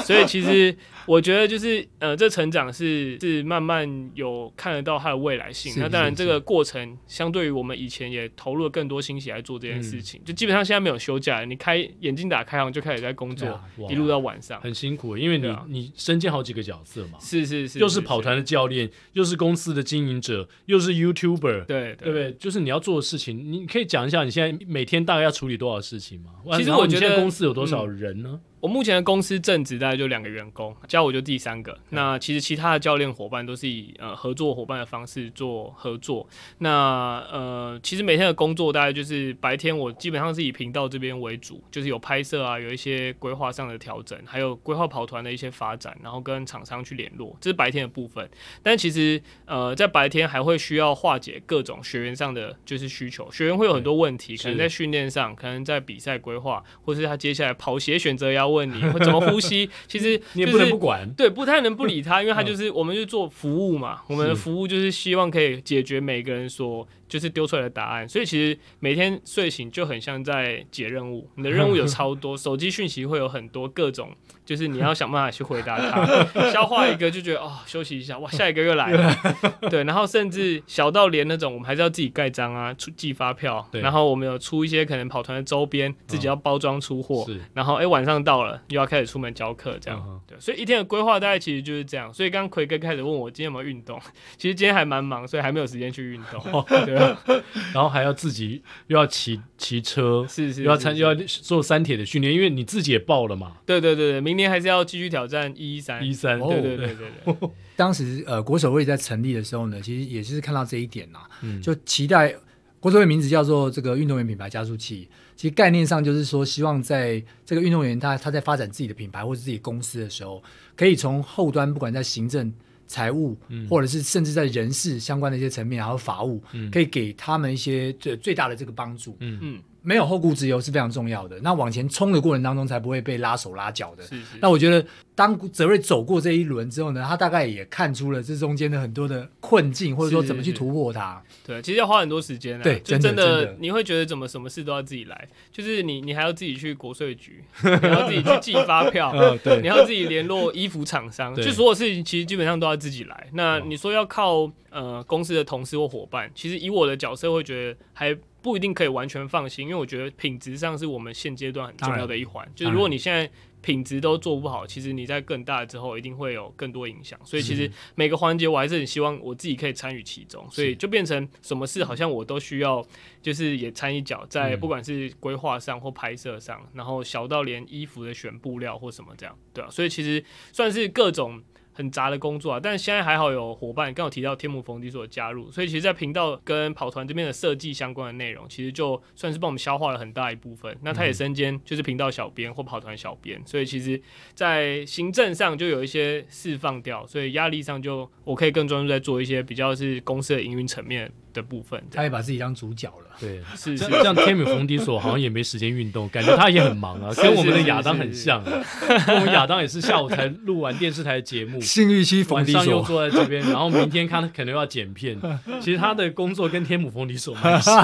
[0.01, 0.77] 所以其实
[1.07, 5.73] 我觉得就是呃，这成长是是慢慢有看得到它的未来性。
[5.77, 21.65] 那当然这个过程相对于我们以前也投入了更多心血来做这件事情，就基本上现在没有休假，你开眼睛打开，就开始在工作，一路到晚上，很辛苦，因为你你身兼好几个角色嘛，是是是，又是跑团的教练，又是公司的经营者，又是 YouTuber。
[21.67, 22.33] 对对不对？
[22.33, 26.31] 就是你要做的事情，你可以讲一下你现在每天大概要处理多少事情吗？
[26.57, 28.41] 其实我觉得公司有多少人呢？
[28.61, 31.79] 嗯我目前的公司正职大概就两个员工，加我就第三个。
[31.91, 36.29] 那其实其他的教练伙伴都是以呃合作伙伴的方式做合作。
[36.59, 48.29] 那呃，其实每天的工作大概就是白天我基本上是以频道这边为主，就是有拍摄啊，有一些规划上的调整，还有规划跑团的一些发展，然后跟厂商去联络，这是白天的部分。
[48.63, 58.59] 但其实呃，在白天还会需要化解各种学员上的就是需求，学员会有很多问题，可能在训练上，可能在比赛规划，或是他接下来跑鞋选择要。
[58.59, 74.11] 问你 会怎么呼吸，其实、就是、你也不能不管，对，不太能不理他，因为他就是我们就做服务嘛，我们的服务就是希望可以解决每个人所就是丢出来的答案，所以其实每天睡醒就很像在解任务，你的任务有 超多，手机讯息会有很多各种。
[74.45, 79.15] 就是你要想办法去回答他， 消化一个就觉得哦，休息一下，哇，下一个又来了，
[79.69, 92.11] 对，然后甚至小到连那种我们还是要自己盖章啊，出寄发票，然后我们有出一些可能跑团的周边，自己要包装出货，然后哎晚上到了又要开始出门教课这样，对，所以一天的规划大概其实就是这样。
[92.15, 94.01] 所以刚刚奎哥开始问我今天有没有运动，
[94.39, 96.97] 其实今天还蛮忙，所以还没有时间去运动，对，
[97.75, 104.39] 然后还要自己又要骑骑车，是是，又要参又要做三铁的训练，因为你自己也报了嘛，对对对对，明。
[104.39, 106.07] 年还是要继续挑战一一三。
[106.07, 107.51] 一三，对对对对对。
[107.75, 112.33] 当时呃国手会在成立的时候呢，其实也是看到这一点呐，嗯，就期待
[112.79, 120.41] 国手会名字叫做这个运动员品牌加速器，其实概念上就是说，希望在这个运动员他他在发展自己的品牌或者自己公司的时候，
[120.77, 122.53] 可以从后端不管在行政、
[122.89, 123.37] 财务，
[123.69, 129.39] 或者是甚至在人事相关的一些层面，还有法务，嗯，可以给他们一些最最大的这个帮助，嗯。
[129.41, 129.63] 嗯。
[129.89, 131.41] 没有后顾之忧是非常重要的。
[131.41, 134.03] 那往前冲的过程当中，才不会被拉手拉脚的。
[134.03, 134.37] 是是。
[134.39, 141.23] 那我觉得，当泽瑞走过这一轮之后呢，他大概也看出了这中间的很多的困境，或者说怎么去突破它。
[141.47, 142.61] 对，其实要花很多时间。
[142.61, 149.11] 对，就真的，你会觉得怎么什么事都要自己来，就是你你还要自己去国税局， 你要自己去寄发票，
[149.43, 153.27] 对，你要自己联络衣服厂商，就所有事情其实基本上都要自己来。
[153.33, 158.15] 那你说要靠呃公司的同事或伙伴，其实以我的角色会觉得还。
[158.41, 162.47] 不一定可以完全放心，因为我觉得品质上是我们现阶段很重要的一环。
[162.55, 163.29] 就是如果你现在
[163.61, 167.19] 品质都做不好，其实你在更大之后一定会有更多影响。
[167.25, 172.87] 所以其实每个环节我还是很希望我自己可以参与其中，所以就变成什么事好像我都需要，
[173.21, 181.43] 就是也掺一脚，在不管是规划上或拍摄上，然后小到连衣服的选布料或什么这样，对啊，所以其实算是各种。
[181.79, 190.77] 很杂的工作啊，但是现在还好有伙伴，刚有提到天幕逢迪所加入，所以其实，在频道跟跑团这边的设计相关的内容，其实就算是帮我们消化了很大一部分。
[190.83, 194.03] 那他也身兼就是频道小编或跑团小编，所以其实，
[194.35, 201.83] 在行政上就有一些释放掉，所以压力上就我可以更专注在做一些比较是公司的营运层面的部分。
[201.93, 203.17] 他也把自己当主角了。
[203.21, 208.43] 对， 是是，像天母逢低所好像也没时间运动， 感觉他也很忙啊，跟我们的亚当很像。
[208.45, 215.19] 跟我们亚当也是下午才录完电视台的节目，信义区逢低所，晚上又坐在这边， 然后明天他可能要剪片。
[215.61, 217.83] 其实他的工作跟天母逢低所蛮像，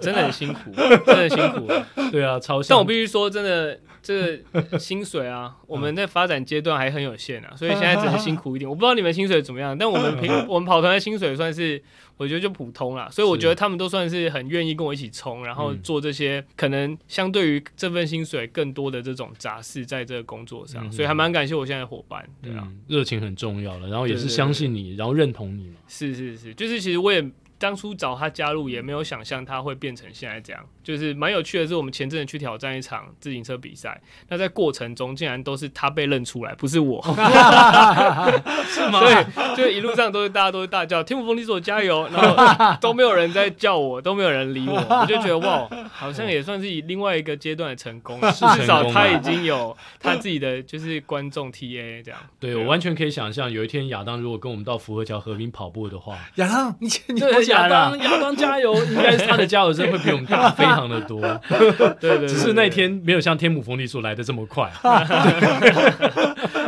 [0.00, 1.68] 真的很辛苦，真的很辛苦。
[2.10, 2.70] 对啊，超像。
[2.70, 3.78] 但我必须说，真的。
[4.02, 8.68] 这个薪水啊，我们在发展阶段还很有限啊，所以现在只能辛苦一点。
[8.68, 11.82] 我不知道你们薪水怎么样，但我们平 我们跑团的薪水算是。
[12.18, 27.28] 我觉得就普通啦，所以我觉得他们都算是很愿意跟我一起冲，然后做这些可能相对于这份薪水更多的这种杂事，在这个工作上，所以还蛮感谢我现在的伙伴，对啊，热情很重要了，然后也是相信你，然后认同你嘛，是是是，就是其实我也。
[27.62, 37.00] 当初找他加入也没有想象他会变成现在这样，就是蛮有趣的是，我们前阵子去挑战一场自行车比赛，那在过程中竟然都是他被认出来，不是我，
[38.66, 38.98] 是吗？
[39.00, 39.24] 对，
[39.56, 52.18] 就一路上都是大家都是大叫“天母风力所加油”，然后都没有人在叫我，都没有人理我，我就觉得哇，好像也算是以另外一个阶段的成功， 至少他已经有他自己的就是观众 TA 这样。
[52.40, 57.20] 对，我完全可以想象，有一天亚当如果跟我们到福和桥河边跑步的话，亚当，你你。
[57.52, 58.74] 亚当，亚当加油！
[58.84, 61.20] 应该是他的加油声会比我们大 非常的多。
[62.00, 64.70] 对对，只是那天没有像天母峰地所来的这么快。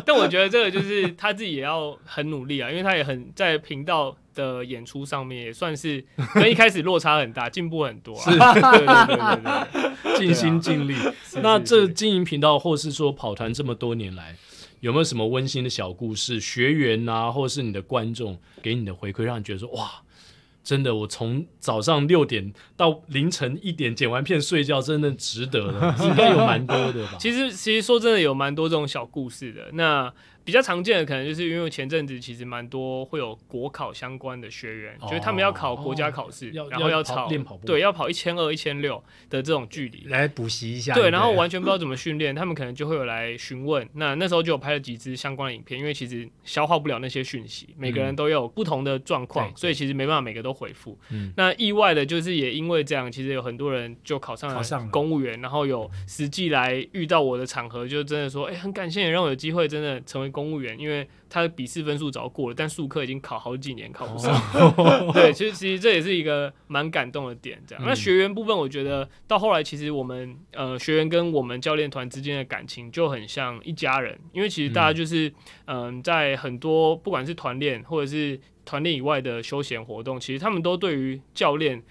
[0.06, 6.04] 但我觉得这个就是他自己也要很努力啊，因为他也很在频道的演出上面也算是
[6.34, 8.14] 跟一开始落差很大，进步很多。
[8.20, 10.94] 是，对对对对，尽心尽力。
[11.42, 14.36] 那这经营频道，或是说跑团这么多年来，
[14.80, 16.38] 有没有什么温馨的小故事？
[16.38, 19.90] 学员啊，或是你的观众给你的回馈，让你觉得说哇？
[20.64, 25.94] 真的，我从早上六点到凌晨一点剪完片睡觉，真的值得了。
[26.02, 27.18] 应该有蛮多的吧？
[27.20, 29.70] 其实，其实说真的，有蛮多这种小故事的。
[29.74, 30.10] 那
[30.44, 37.30] 比较常见的可能就是因为前阵子其实蛮多会有国考相关的学员，哦、就是他们要考国家考试，哦、然后要跑
[37.64, 40.94] 对，要跑一千二、一千六的这种距离来补习一下。
[40.94, 43.88] 对，然后完全不知道怎么训练，他们可能就会有来询问。
[43.94, 50.98] 那那时候就有拍了几支相关的影片，因为其实消化不了那些讯息，每个人都有不同的状况，嗯、所以其实没办法每个都回复。
[51.10, 61.08] 嗯、那意外的就是也因为这样，其实有很多人就考上了公务员，然后有实际来遇到我的场合，就真的说，哎、欸，很感谢你让我有机会真的成为公务员，因为。
[61.34, 64.32] 他的笔试分数早过了，但数科已经考好几年考不上。
[64.54, 65.12] Oh.
[65.12, 67.60] 对，其实其实这也是一个蛮感动的点。
[67.66, 75.28] 这样，嗯、那学员部分，我觉得到后来，其实我们呃学员跟我们教练团之间的感情就很像一家人，因为其实大家就是
[75.64, 81.82] 嗯、呃，在很多不管是团练或者是团练以外的休闲活动，其实他们都对于教练。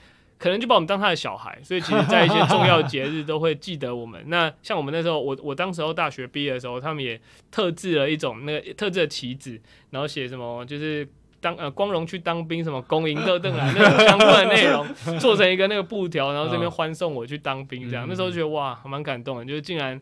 [0.44, 4.22] 可能就把我们当他的小孩，所以其实，在一些重要节日都会记得我们。
[4.28, 7.18] 那像我们那时候，我我当时候大学毕业的时候，他们也
[7.50, 9.58] 特制了一种那个特制的旗子，
[9.92, 11.08] 然后写什么就是
[11.40, 14.86] 当呃光荣去当兵，什么恭迎特邓来那种相关的内容，
[15.18, 18.06] 做成一个那个布条，然后这边欢送我去当兵这样。
[18.10, 19.98] 那时候觉得哇，蛮感动的，就是竟然。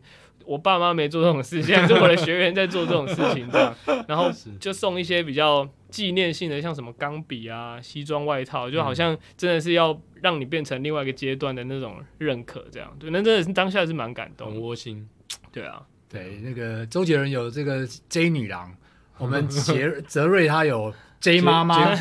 [0.46, 3.74] 我爸妈没做这种事， 现在是我的学员在做这种事情，这样，
[4.08, 4.30] 然后
[4.60, 15.08] 就送一些比较纪念性的，像什么钢笔啊、西装外套，就好像真的是要让你变成另外一个阶段的那种认可，这样，对，那真的是当下是蛮感动，很窝心，
[15.52, 18.74] 对啊，对，那个周杰伦有这个 J 女郎，
[19.18, 20.92] 我们杰 泽瑞他有。
[21.22, 21.94] J 妈妈，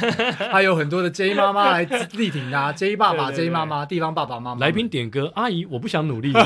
[0.52, 4.60] 还 有很多的 J 妈妈来力挺他， J 爸爸、J 妈妈、地方爸爸妈妈。
[4.60, 6.34] 来宾点歌，阿姨，我不想努力。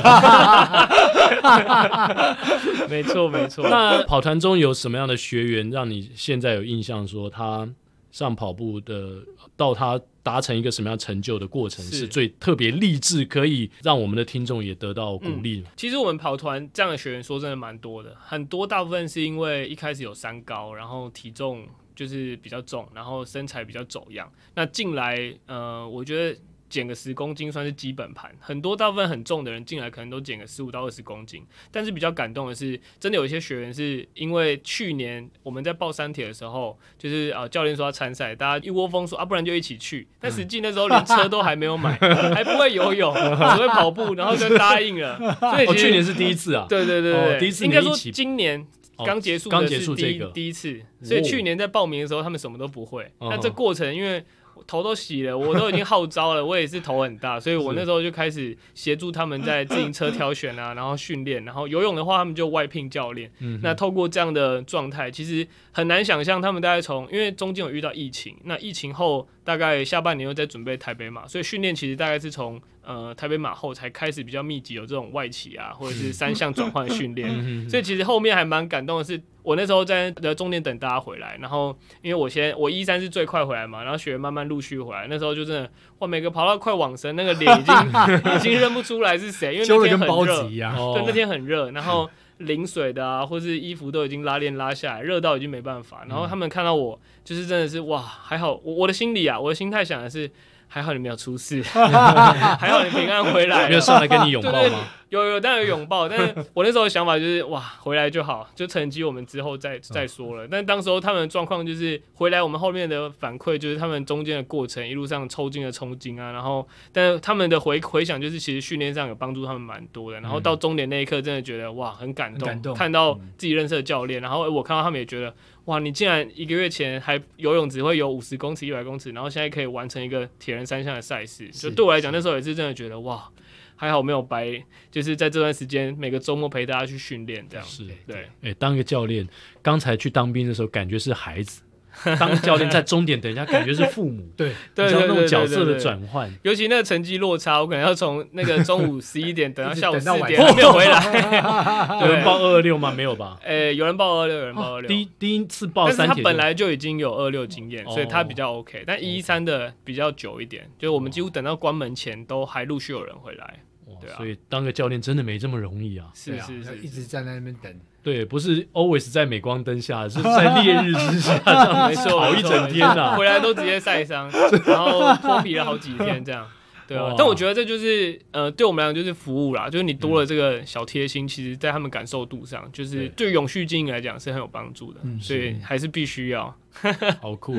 [2.90, 3.68] 没错，没错。
[3.70, 7.08] 那跑团中有什么样的学员让你现在有印象？
[7.08, 7.68] 说他
[8.12, 9.20] 上跑步的，
[9.56, 15.64] 到他达成一个什么样成就的过程，是最特别励志，可以让我们的听众也得到鼓励。
[15.66, 21.66] 嗯，其实我们跑团这样的学员，说真的蛮多的，很多大部分是因为一开始有三高，然后体重。
[21.96, 24.32] 就是比较重，然后身材比较走样。
[24.56, 26.38] 那进来，呃，我觉得
[26.68, 28.30] 减个十公斤算是基本盘。
[28.40, 31.46] 很多大部分很重的人进来，可能都减个十五到二十公斤。
[31.72, 40.08] 但是比较感动的是，真的有一些学员是因为去年我们在报三铁的时候，就是啊、呃、教练说要参赛，大家一窝蜂说啊，不然就一起去。
[40.20, 41.96] 但实际那时候连车都还没有买，
[42.34, 45.18] 还不会游泳， 只会跑步，然后就答应了。
[45.40, 46.66] 所以、哦、去年是第一次啊。
[46.68, 48.68] 对对对对，哦、第一次应该说今年。
[48.98, 53.12] 刚结束的是第一、哦、第一次，所以去年在报名的时候，他们什么都不会。
[53.20, 54.24] 那、哦、这过程因为。
[54.68, 63.30] 头都洗了，我都已经号召了，我也是头很大，所以我那时候就开始协助他们在自行车挑选啊，然后训练，然后游泳的话，他们就外聘教练。
[63.40, 77.30] 嗯、那透过这样的状态，其实很难想象他们大概从，因为中间有遇到疫情，那疫情后大概下半年又在准备台北马，所以训练其实大概是从呃台北马后才开始比较密集有这种外企啊，或者是三项转换训练。
[77.70, 79.22] 所以其实后面还蛮感动的是。
[79.46, 85.70] 我那时候在的终点等大家回来，然后因为我先我一三是最快回来嘛，然后学员慢慢陆续回来，那时候就真的
[86.00, 87.76] 哇，每个跑到快往生，那个脸已经
[88.36, 100.30] 已经认不出来是谁，因为那天很热，对，那天很热，然后淋水的啊，或是衣服都已经拉链拉下来，热到已经没办法，然后他们看到我就是真的是哇，还好我我的心里啊，我的心态想的是
[100.68, 104.80] 还好你没有出事， 还好你平安回来，没有上来跟你拥抱吗？
[105.10, 106.10] 有有，当然有拥抱。
[106.10, 110.48] 但是我那时候的想法就是，哇，回来就好，就成绩我们之后再再说了。
[110.50, 120.20] 但当时候他们的状况就是，回来我们后面的反馈就是他们中间的过程，一路上抽筋的抽筋啊，然后，但是他们的回回想就是，其实训练上有帮助他们蛮多的。
[120.20, 125.34] 然后到终点那一刻，真的觉得哇，很感动，感动看到自己认识的教练，然后我看到他们也觉得，
[125.66, 133.30] 哇，你竟然一个月前还游泳只会游五十公尺、一百公尺，然后现在可以完成一个铁人三项的赛事，就对我来讲，那时候也是真的觉得哇。
[133.78, 138.16] 还好没有白，就是在这段时间每个周末陪大家去训练，这样是对。
[138.16, 139.28] 哎、欸，当一个教练，
[139.62, 141.62] 刚才去当兵的时候，感觉是孩子。
[142.20, 152.00] 当教练在终点等一下，感觉是父母， 对，对，那种角色的转换，尤其那个成绩落差，我可能要从那个中午十一点等到下午四点 还没有回来。
[152.02, 152.94] 有人报二二六吗？
[152.96, 153.38] 没有吧？
[153.44, 154.88] 诶，有人报二六，有人报二六。
[154.88, 158.84] 第第一次报三，但是他本来就已经有二六经验，所以他比较 OK。
[158.86, 163.60] 但一三的比较久一点，就是我们几乎等到关门前都还陆续有人回来。
[164.02, 166.08] 对啊，所以当个教练真的没这么容易啊！
[166.14, 167.74] 是是是，一直站在那边等。
[168.04, 174.30] 对，不是 always 在镁光灯下，是在烈日之下， 这样没错，跑一整天啊，回来都直接晒伤，
[174.68, 176.48] 然后脱皮了好几天这样。
[176.88, 186.56] 对啊，但我觉得这就是呃，对我们来讲就是服务啦，就是你多了这个小贴心，其实在他们感受度上，就是对永续经营来讲是很有帮助的，所以还是必须要。
[187.20, 187.58] 好酷，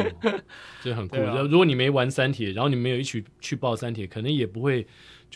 [0.81, 1.17] 这很酷。
[1.51, 4.87] 如果你没玩三铁，然后你没有一起去报三铁，可能也不会。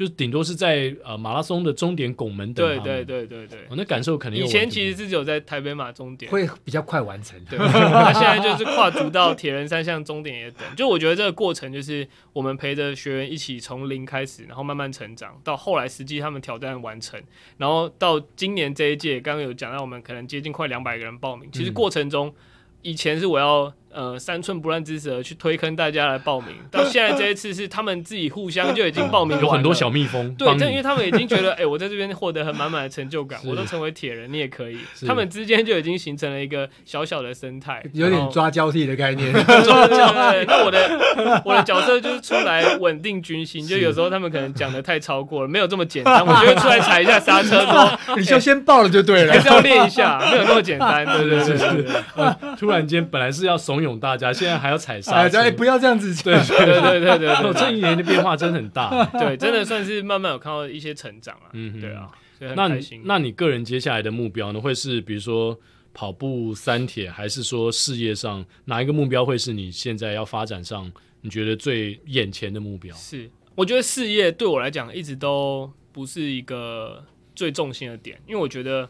[0.00, 2.66] 就是顶多是在呃马拉松的终点拱门等。
[2.66, 4.42] 对对对对对，我那感受肯定。
[4.42, 7.58] 以前其实是只有在台北马终点会比较快完成，对。
[7.58, 10.60] 他现在就是跨足到铁人三项终点也等。
[10.74, 17.20] 就我觉得这个过程就是我们陪着学员一起从零开始，然后慢慢成长，到后来实际他们挑战完成，
[17.58, 22.34] 然后到今年这一届，刚刚有讲到我们可能接近快两百个人报名，其实过程中
[22.80, 23.70] 以前是我要。
[23.92, 30.32] 呃，三寸不烂之舌去推坑大家来报名， 到现在这一次是他们自己互相就已经报名了，有很多小蜜蜂。
[30.34, 34.78] 对，正因为他们已经觉得， 哎、欸，我在这边获得很满满的成就感，我都成为铁人，你也可以。
[35.06, 39.32] 他们之间就已经形成了一个小小的生态，有点抓交替的概念。
[39.34, 51.04] 对，那我的我的角色就是出来稳定军心，就有时候他们可能讲的太超过了，没有这么简单，我就会出来踩一下刹车，说你就先报了就对了，还是要练一下，没有那么简单。
[51.04, 51.82] 对对对对。
[51.82, 54.60] 对，突然间本来是要怂恿大家，现在。
[54.60, 56.14] 还要踩刹车，哎，不要这样子。
[56.22, 59.04] 对对对对对， 这一年的变化真的很大。
[59.18, 61.48] 对， 真的算是慢慢有看到一些成长啊。
[61.54, 62.10] 嗯，对啊。
[62.54, 62.68] 那
[63.04, 64.60] 那你个人接下来的目标呢？
[64.60, 65.58] 会是比如说
[65.94, 72.94] 跑步三铁，还是说事业上哪一个目标会是你现在要发展上你觉得最眼前的目标？
[72.94, 77.02] 是，我觉得事业对我来讲一直都不是一个
[77.34, 78.86] 最重心的点，因为我觉得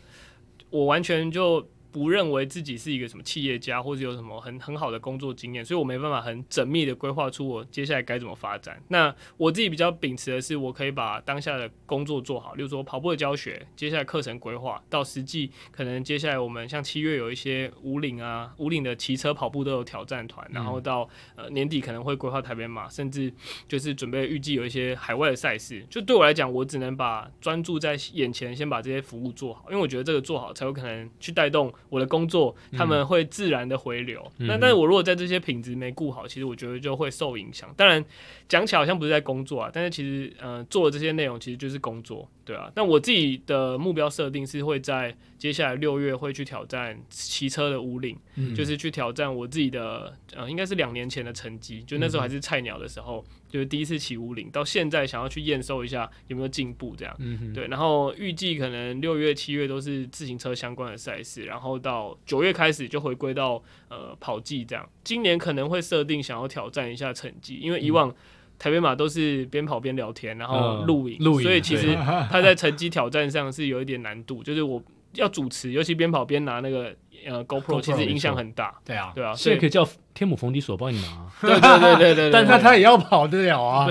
[0.70, 1.64] 我完全就。
[1.92, 8.80] 不认为自己是一个什么企业家，或者有什么很很好的工作经验，所以我没办法很缜密的规划出我接下来该怎么发展。
[8.88, 23.32] 那我自己比较秉持的是，我可以把当下的工作做好，例如说跑步的教学，接下来课程规划，到实际可能接下来我们像七月有一些五岭啊，五岭的骑车跑步都有挑战团，然后到呃年底可能会规划台北马，甚至
[23.66, 25.84] 就是准备预计有一些海外的赛事。
[25.90, 31.72] 就对我来讲，我只能把专注在眼前，先把这些服务做好，因为我觉得这个做好才有可能去带动。
[31.90, 34.26] 我的工作，他们会自然的回流。
[34.38, 37.68] 嗯、那但是我如果在这些品质没顾好，其实我觉得就会受影响。
[37.76, 38.02] 当然
[38.48, 42.68] 讲起来好像不是在工作啊，但是其实呃做的这些内容其实就是工作，对啊。
[42.74, 53.24] 但我自己的目标设定是会在接下来六月会去挑战骑车的五岭，嗯、就是去挑战我自己的呃应该是两年前的成绩，就那时候还是菜鸟的时候。
[53.28, 57.66] 嗯就是第一次骑五岭，到现在想要去验收一下有没有进步，这样，嗯、对。
[57.66, 64.88] 然后预计可能六月、七月都是自行车相关的赛事，然后到九月开始就回归到呃跑季这样。
[65.02, 68.14] 今年可能会设定想要挑战一下成绩，因为以往
[68.60, 71.96] 台北马都是边跑边聊天，然后录影，所以其实
[72.30, 74.80] 他在成绩挑战上是有一点难度， 就是我
[75.14, 76.94] 要主持，尤其边跑边拿那个。
[77.26, 83.86] 呃，GoPro 其实影响很大，对啊，对啊，所以可以叫天母冯迪所帮你拿， 对对对对对，但他他也要跑得了啊，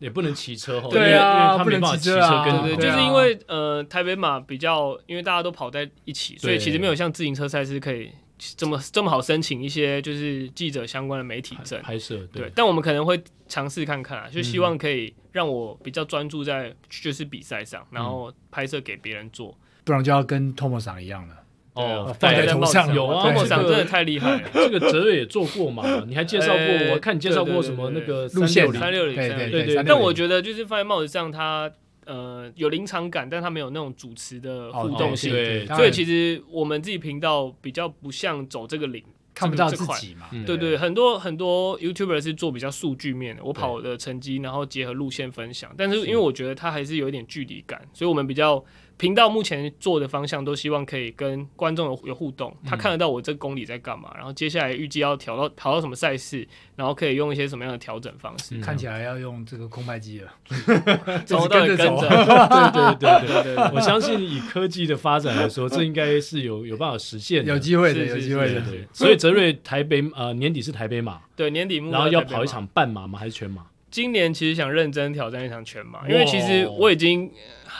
[0.00, 21.34] 也不能骑车，对啊，他不能骑车啊，对对，就是因为呃，台北马比较，因为大家都跑在一起，所以其实没有像自行车赛事可以这么这么好申请一些就是记者相关的媒体证拍摄，对，但我们可能会尝试看看啊，就希望可以让我比较专注在就是比赛上，然后拍摄给别人做，不然就要跟 Tomo 桑一样了。
[21.72, 24.48] 哦，放在头上有啊，头上真的太厉害了。
[24.54, 25.84] 这个泽瑞也做过嘛？
[26.06, 26.92] 你还介绍过？
[26.92, 29.84] 我看你介绍过什么那个路线三六零，对对对。
[29.84, 31.70] 但我觉得就是放在帽子上，它
[32.06, 35.30] 呃有临场感，但他没有那种主持的互动性。
[35.30, 39.04] 对，所以其实我们自己频道比较不像走这个领
[39.34, 40.28] 看不到自己嘛。
[40.30, 45.74] 对对，对，很多很多 YouTuber 是做比较数据面的，我跑的成绩，然后结合路线分享。
[45.76, 48.64] 但是因为我觉得它还是有一点距离感，所以我们比较。
[48.98, 58.58] 频道目前做的方向都希望可以跟观众有有互动，他看得到我这公里在干嘛，然后接下来预计要调到跑到什么赛事，然后可以用一些什么样的调整方式。
[58.60, 60.32] 看起来要用这个空拍机了，
[61.26, 62.08] 从头到尾跟着。
[62.98, 68.62] 对对对对对，我相信以科技的发展来说，这应该是有有办法实现的，有机会的，有机会的。
[68.92, 73.18] 所以泽瑞台北呃年底是台北马，对年底，然后要跑一场半马吗？
[73.18, 73.66] 还是全马？
[73.90, 77.30] 今年其实想认真挑战一场全马，因为其实我已经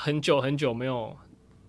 [0.07, 1.17] 很久很久没有。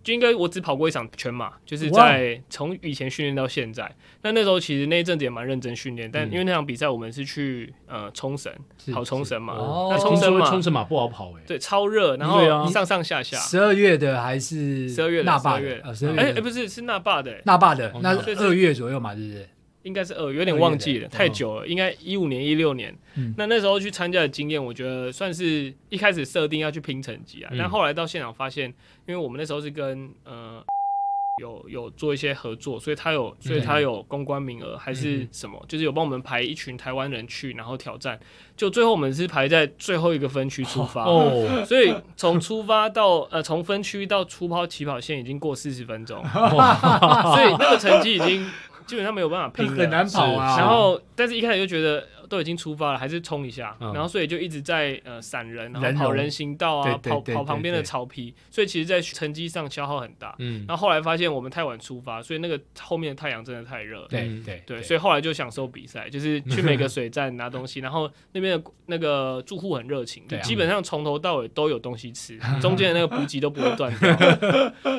[0.04, 3.94] 就应该我只跑过一场全马，就是在从以前训练到现在。
[4.22, 8.50] 那那时候其实那一阵子也蛮认真训练，但因为那场比赛我们是去呃冲绳
[8.94, 9.56] 跑冲绳嘛，
[9.90, 13.36] 那冲绳嘛，冲绳马不好跑哎，对，超热，然后上上下下。
[13.36, 15.24] 十二月的还是十二月？
[15.24, 15.84] 那霸月？
[16.16, 19.50] 哎哎，不是，是那霸的，那霸的，那二月左右嘛，对不是？
[19.88, 22.94] 应该是二，有点忘记了，太久了，应该一五年、一六年。
[23.38, 28.68] 那那时候去参加的经验，我觉得算是一开始设定要去拼成绩啊，但后来到现场发现，
[29.08, 30.62] 因为我们那时候是跟呃
[31.42, 38.20] 有有做一些合作，所以他有，所以他有公关名额还是什么，就是有帮我们排一群台湾人去，然后挑战。
[38.56, 41.48] 就最后我们是排在最后一个分区出发，哦。
[41.66, 48.46] 所以从出发到呃从分区到出跑起跑线已经过四十分钟， 所以那个成绩已经。
[48.88, 50.58] 基本上没有办法拼，很难跑啊。
[50.58, 53.75] 然后，但是一开始就觉得都已经出发了，还是冲一下。
[53.80, 58.34] 然后，所以就一直在呃闪人，然后跑人行道啊，跑跑旁边的草皮。
[58.51, 60.36] 所以其实，在成绩上消耗很大。
[60.39, 60.65] 嗯。
[60.67, 64.05] 然后后来发现我们太晚出发，所以那个后面的太阳真的太热。
[64.07, 64.84] 对对对。
[64.84, 74.15] 所以后来就享受比赛，就是去每个水站拿东西，然后那边的那个住户很热情，基本上从头到尾都有东西吃， 中间的那个补给都不会断掉。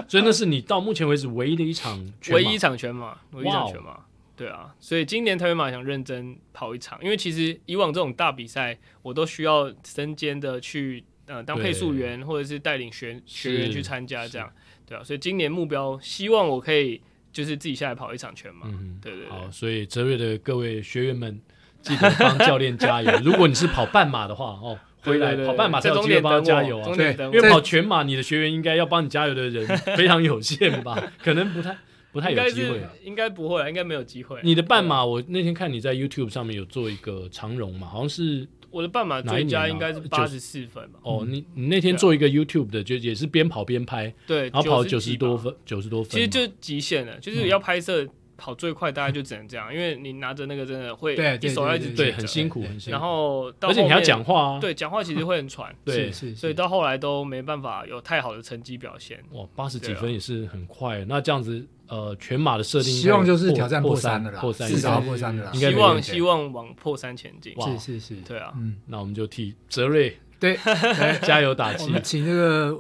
[0.09, 4.01] 所以那是你到目前为止唯一的一场，唯一一场全马，唯一一场全马。
[4.39, 14.49] 对啊，所以今年台北马想认真跑一场，因为其实以往这种大比赛，我都需要身兼的去呃当配速员，或者是带领学学员去参加这样，
[14.87, 19.29] 对啊，所以今年目标希望我可以就是自己下来跑一场全马，嗯，对对对。
[19.29, 21.41] 好，所以哲瑞的各位学员们，
[21.83, 23.11] 记得帮教练加油。
[23.25, 26.95] 如果你是跑半马的话，哦，回来跑半马才有机会帮他加油啊。
[26.95, 29.67] 对，因为跑全马，你的学员应该要帮你加油的人
[29.97, 31.11] 非常有限吧？
[31.23, 31.77] 可能不太。
[32.13, 34.41] 不太有机会，应该不会，应该没有机会。
[34.43, 40.99] 你的半马，我那天看你在 YouTube 上面有做一个长荣嘛，好像是我的半马最佳应该是八十四分吧。
[41.03, 52.93] 哦，你你那天做一个 YouTube 的，就也是边跑边拍，对，然后跑九十多分，九十多分，其实就极限了，就是要拍摄跑最快，大概就只能这样，因为你拿着那个真的会，对，你手要一直对，很辛苦，很辛苦。
[52.93, 59.23] 然后而且你还要讲话啊，对，讲话其实会很喘，对，是所以到后来都没办法有太好的成绩表现。
[59.33, 61.67] 哇，八十几分也是很快，那这样子。
[61.89, 65.51] 呃，全马的设定希望就是挑战破三的啦，破三，至少破三的啦。
[65.53, 67.55] 希望希望往破三前进。
[67.61, 70.59] 是是是，对啊，嗯，那我们就替泽瑞对。
[71.23, 72.79] 加油打气，请这个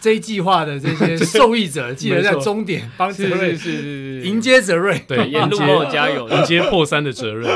[0.00, 7.48] 这一计划的这些 受益者记得在终点帮泽瑞是是是迎接泽瑞，对， 沿路帮我加油，迎接破三的泽瑞，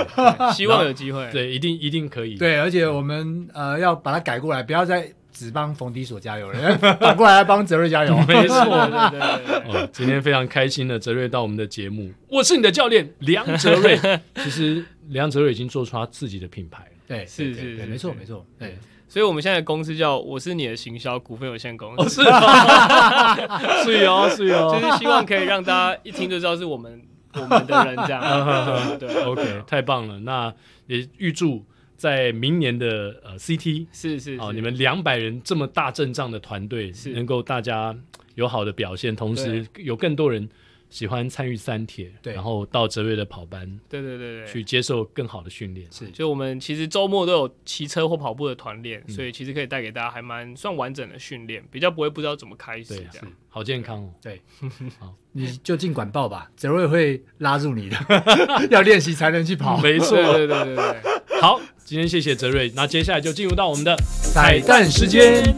[0.55, 5.13] 希望有机会，对，一定一定可以，对，而且我们呃要把它改过来，不要再。
[5.35, 8.16] 只帮冯迪所加油了， 反过来要帮泽瑞加油。
[8.26, 8.64] 没错，
[9.11, 9.82] 对对对。
[9.82, 13.99] 哦，今天非常开心的泽瑞到我们的节目，我是你的教练梁泽瑞。
[14.37, 16.91] 其实梁泽瑞已经做出他自己的品牌了。
[17.09, 18.47] 对，是是，没错没错。
[18.59, 18.78] 对，
[19.09, 22.22] 所以我们现在的公司叫我是你的行销股份有限公司。
[22.22, 27.03] 是哦，是哦，是哦，就是希望可以让大家一听就知道是我们
[27.35, 28.99] 我们的人这样。
[28.99, 30.20] 对，OK，太棒了。
[30.20, 30.55] 那
[30.87, 31.64] 也预祝。
[31.97, 37.11] 在明年的呃 CT 是是哦，你们两百人这么大阵仗的团队，是。
[37.12, 37.97] 能够大家
[38.34, 40.49] 有好的表现，同时有更多人
[40.90, 45.86] 喜欢参与三铁，对，然后到泽瑞的跑班，对对对对，去接受更好的训练。
[45.90, 54.12] 是，就我们其实周末都有骑车或跑步的团练，所以其实可以带给大家还蛮算完整的训练，比较不会不知道怎么开始这样，好健康哦。
[54.20, 54.40] 对，
[54.99, 57.97] 好，你就尽管报吧，泽瑞会拉住你的，
[58.70, 59.80] 要练习才能去跑。
[59.80, 61.61] 没错，对对对对，好。
[61.87, 63.95] 今天谢谢泽瑞，那接下来就进入到我们的
[64.32, 65.55] 彩蛋时间。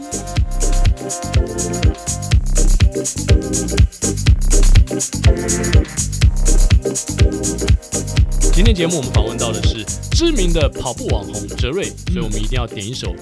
[8.51, 13.15] 今天节目我们访问到的是知名的跑步网红泽瑞，所以我们一定要点一首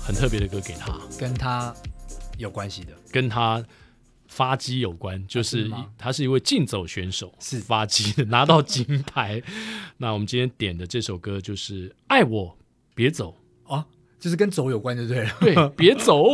[0.00, 1.74] 很特别的歌给他，跟他
[2.38, 3.60] 有关系的，跟他。
[4.34, 9.40] 发机有关，就是他是一位竞走选手，是发机的，拿到金牌。
[9.98, 12.58] 那我们今天点的这首歌就是《爱我
[12.96, 13.36] 别走》
[13.72, 13.86] 啊，
[14.18, 15.30] 就是跟走有关就对了。
[15.40, 16.32] 对， 别走。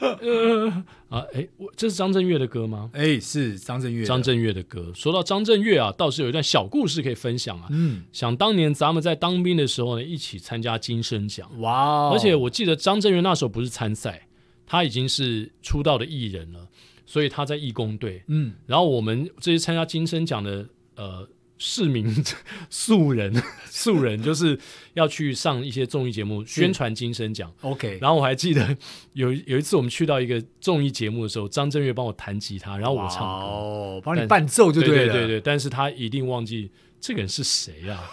[0.00, 2.90] 呃啊，哎，我这是张震岳的歌吗？
[2.94, 4.04] 哎，是张震岳。
[4.04, 4.90] 张震岳的歌。
[4.94, 7.68] 说到张震岳啊，倒是有一段小故事可以分享啊。
[7.70, 11.48] 嗯，想当年咱们在当兵的时候呢，一起参加金声奖。
[11.60, 12.10] 哇哦！
[12.12, 14.26] 而且我记得张震岳那时候不是参赛，
[14.66, 16.66] 他已经是出道的艺人了，
[17.06, 18.22] 所以他在义工队。
[18.26, 21.26] 嗯，然后我们这些参加金声奖的呃。
[21.58, 22.14] 市民
[22.68, 23.32] 素人，
[23.64, 24.58] 素人就是
[24.92, 27.50] 要去上一些综艺节目宣传金声奖。
[27.62, 28.76] OK，然后我还记得
[29.14, 35.12] 有有一次我们去到一个综艺节目的时候，张震岳帮我弹吉他，然后我唱歌，哦，帮你伴奏就对了。
[35.14, 38.04] 对对对对，但是他一定忘记这个人是谁啊？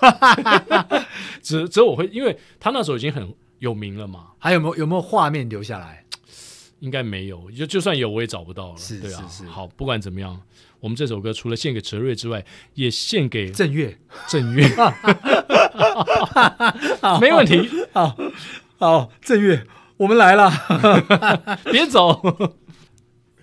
[1.41, 4.28] 只只有我会，因为他那时候已经很有名了嘛。
[4.38, 6.03] 还有没有有没有画面留下来？
[6.84, 8.78] 应该没有，就就算有我也找不到了。
[8.78, 9.50] 是，对啊，是是。
[9.50, 10.42] 好，不管怎么样。
[10.82, 13.98] 我们这首歌除了献给哲瑞之外，也献给郑月。
[14.28, 14.68] 郑月，
[17.22, 17.70] 没问题。
[17.94, 18.18] 好，
[18.78, 19.66] 好，震岳，
[19.96, 20.52] 我们来了，
[21.72, 22.22] 别走。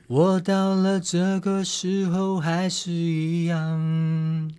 [0.07, 4.53] 我到了这个时候还是一样，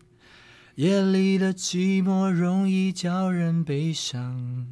[0.73, 4.65] 夜里的寂寞容易叫人悲伤。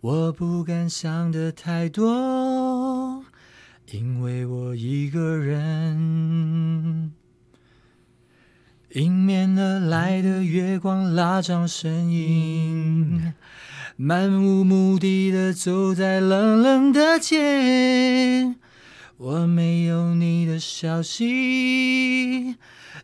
[0.00, 2.06] 我不敢想的太多。
[3.92, 7.12] 因为我一个人，
[8.94, 13.32] 迎面而来的月光拉长身影，
[13.94, 18.56] 漫无目的的走在冷冷的街。
[19.18, 22.56] 我没有你的消息，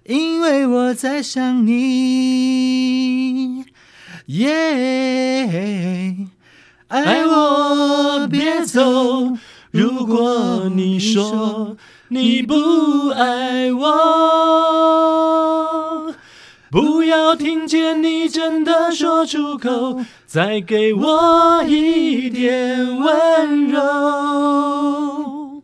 [0.04, 3.64] 因为我在想你。
[4.26, 6.16] 耶，
[6.88, 9.38] 爱我别走。
[9.72, 13.82] 如果你说你不爱我，
[16.70, 25.62] 不要听见你真的说出口，再给我一点温柔。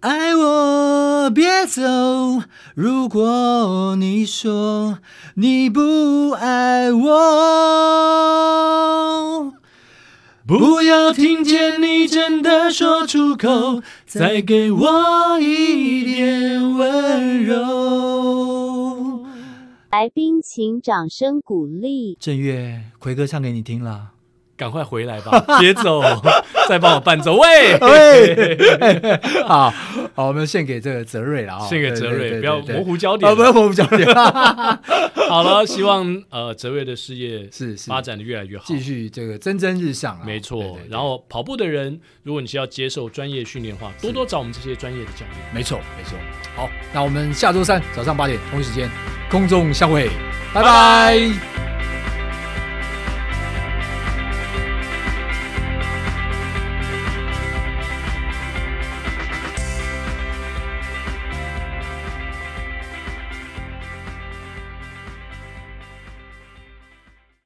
[0.00, 1.80] 爱我别走，
[2.74, 4.98] 如果你说
[5.36, 7.12] 你不爱我。
[10.58, 19.24] 不要听见你真的说出口，再给我一点温柔。
[19.90, 22.18] 来宾请掌声鼓励。
[22.20, 24.08] 正月，奎哥唱给你听了。
[24.54, 26.02] 赶快回来吧， 别走，
[26.68, 27.36] 再帮我伴奏。
[27.36, 28.60] 喂喂，
[29.48, 29.72] 好
[30.14, 34.06] 好，我们献给这个泽瑞了啊，献给泽瑞，不要模糊焦点，不要模糊焦点。
[35.28, 40.20] 好了，希望呃泽瑞的事业是发展的越来越好，继续这个蒸蒸日上。
[40.26, 45.54] 没错，然后跑步的人，如果你是要接受专业训练的话，多多找我们这些专业的教练。
[45.54, 46.18] 没错，没错。
[46.54, 48.90] 好，那我们下周三早上八点同一时间
[49.30, 50.10] 空中相会，
[50.52, 51.71] 拜拜。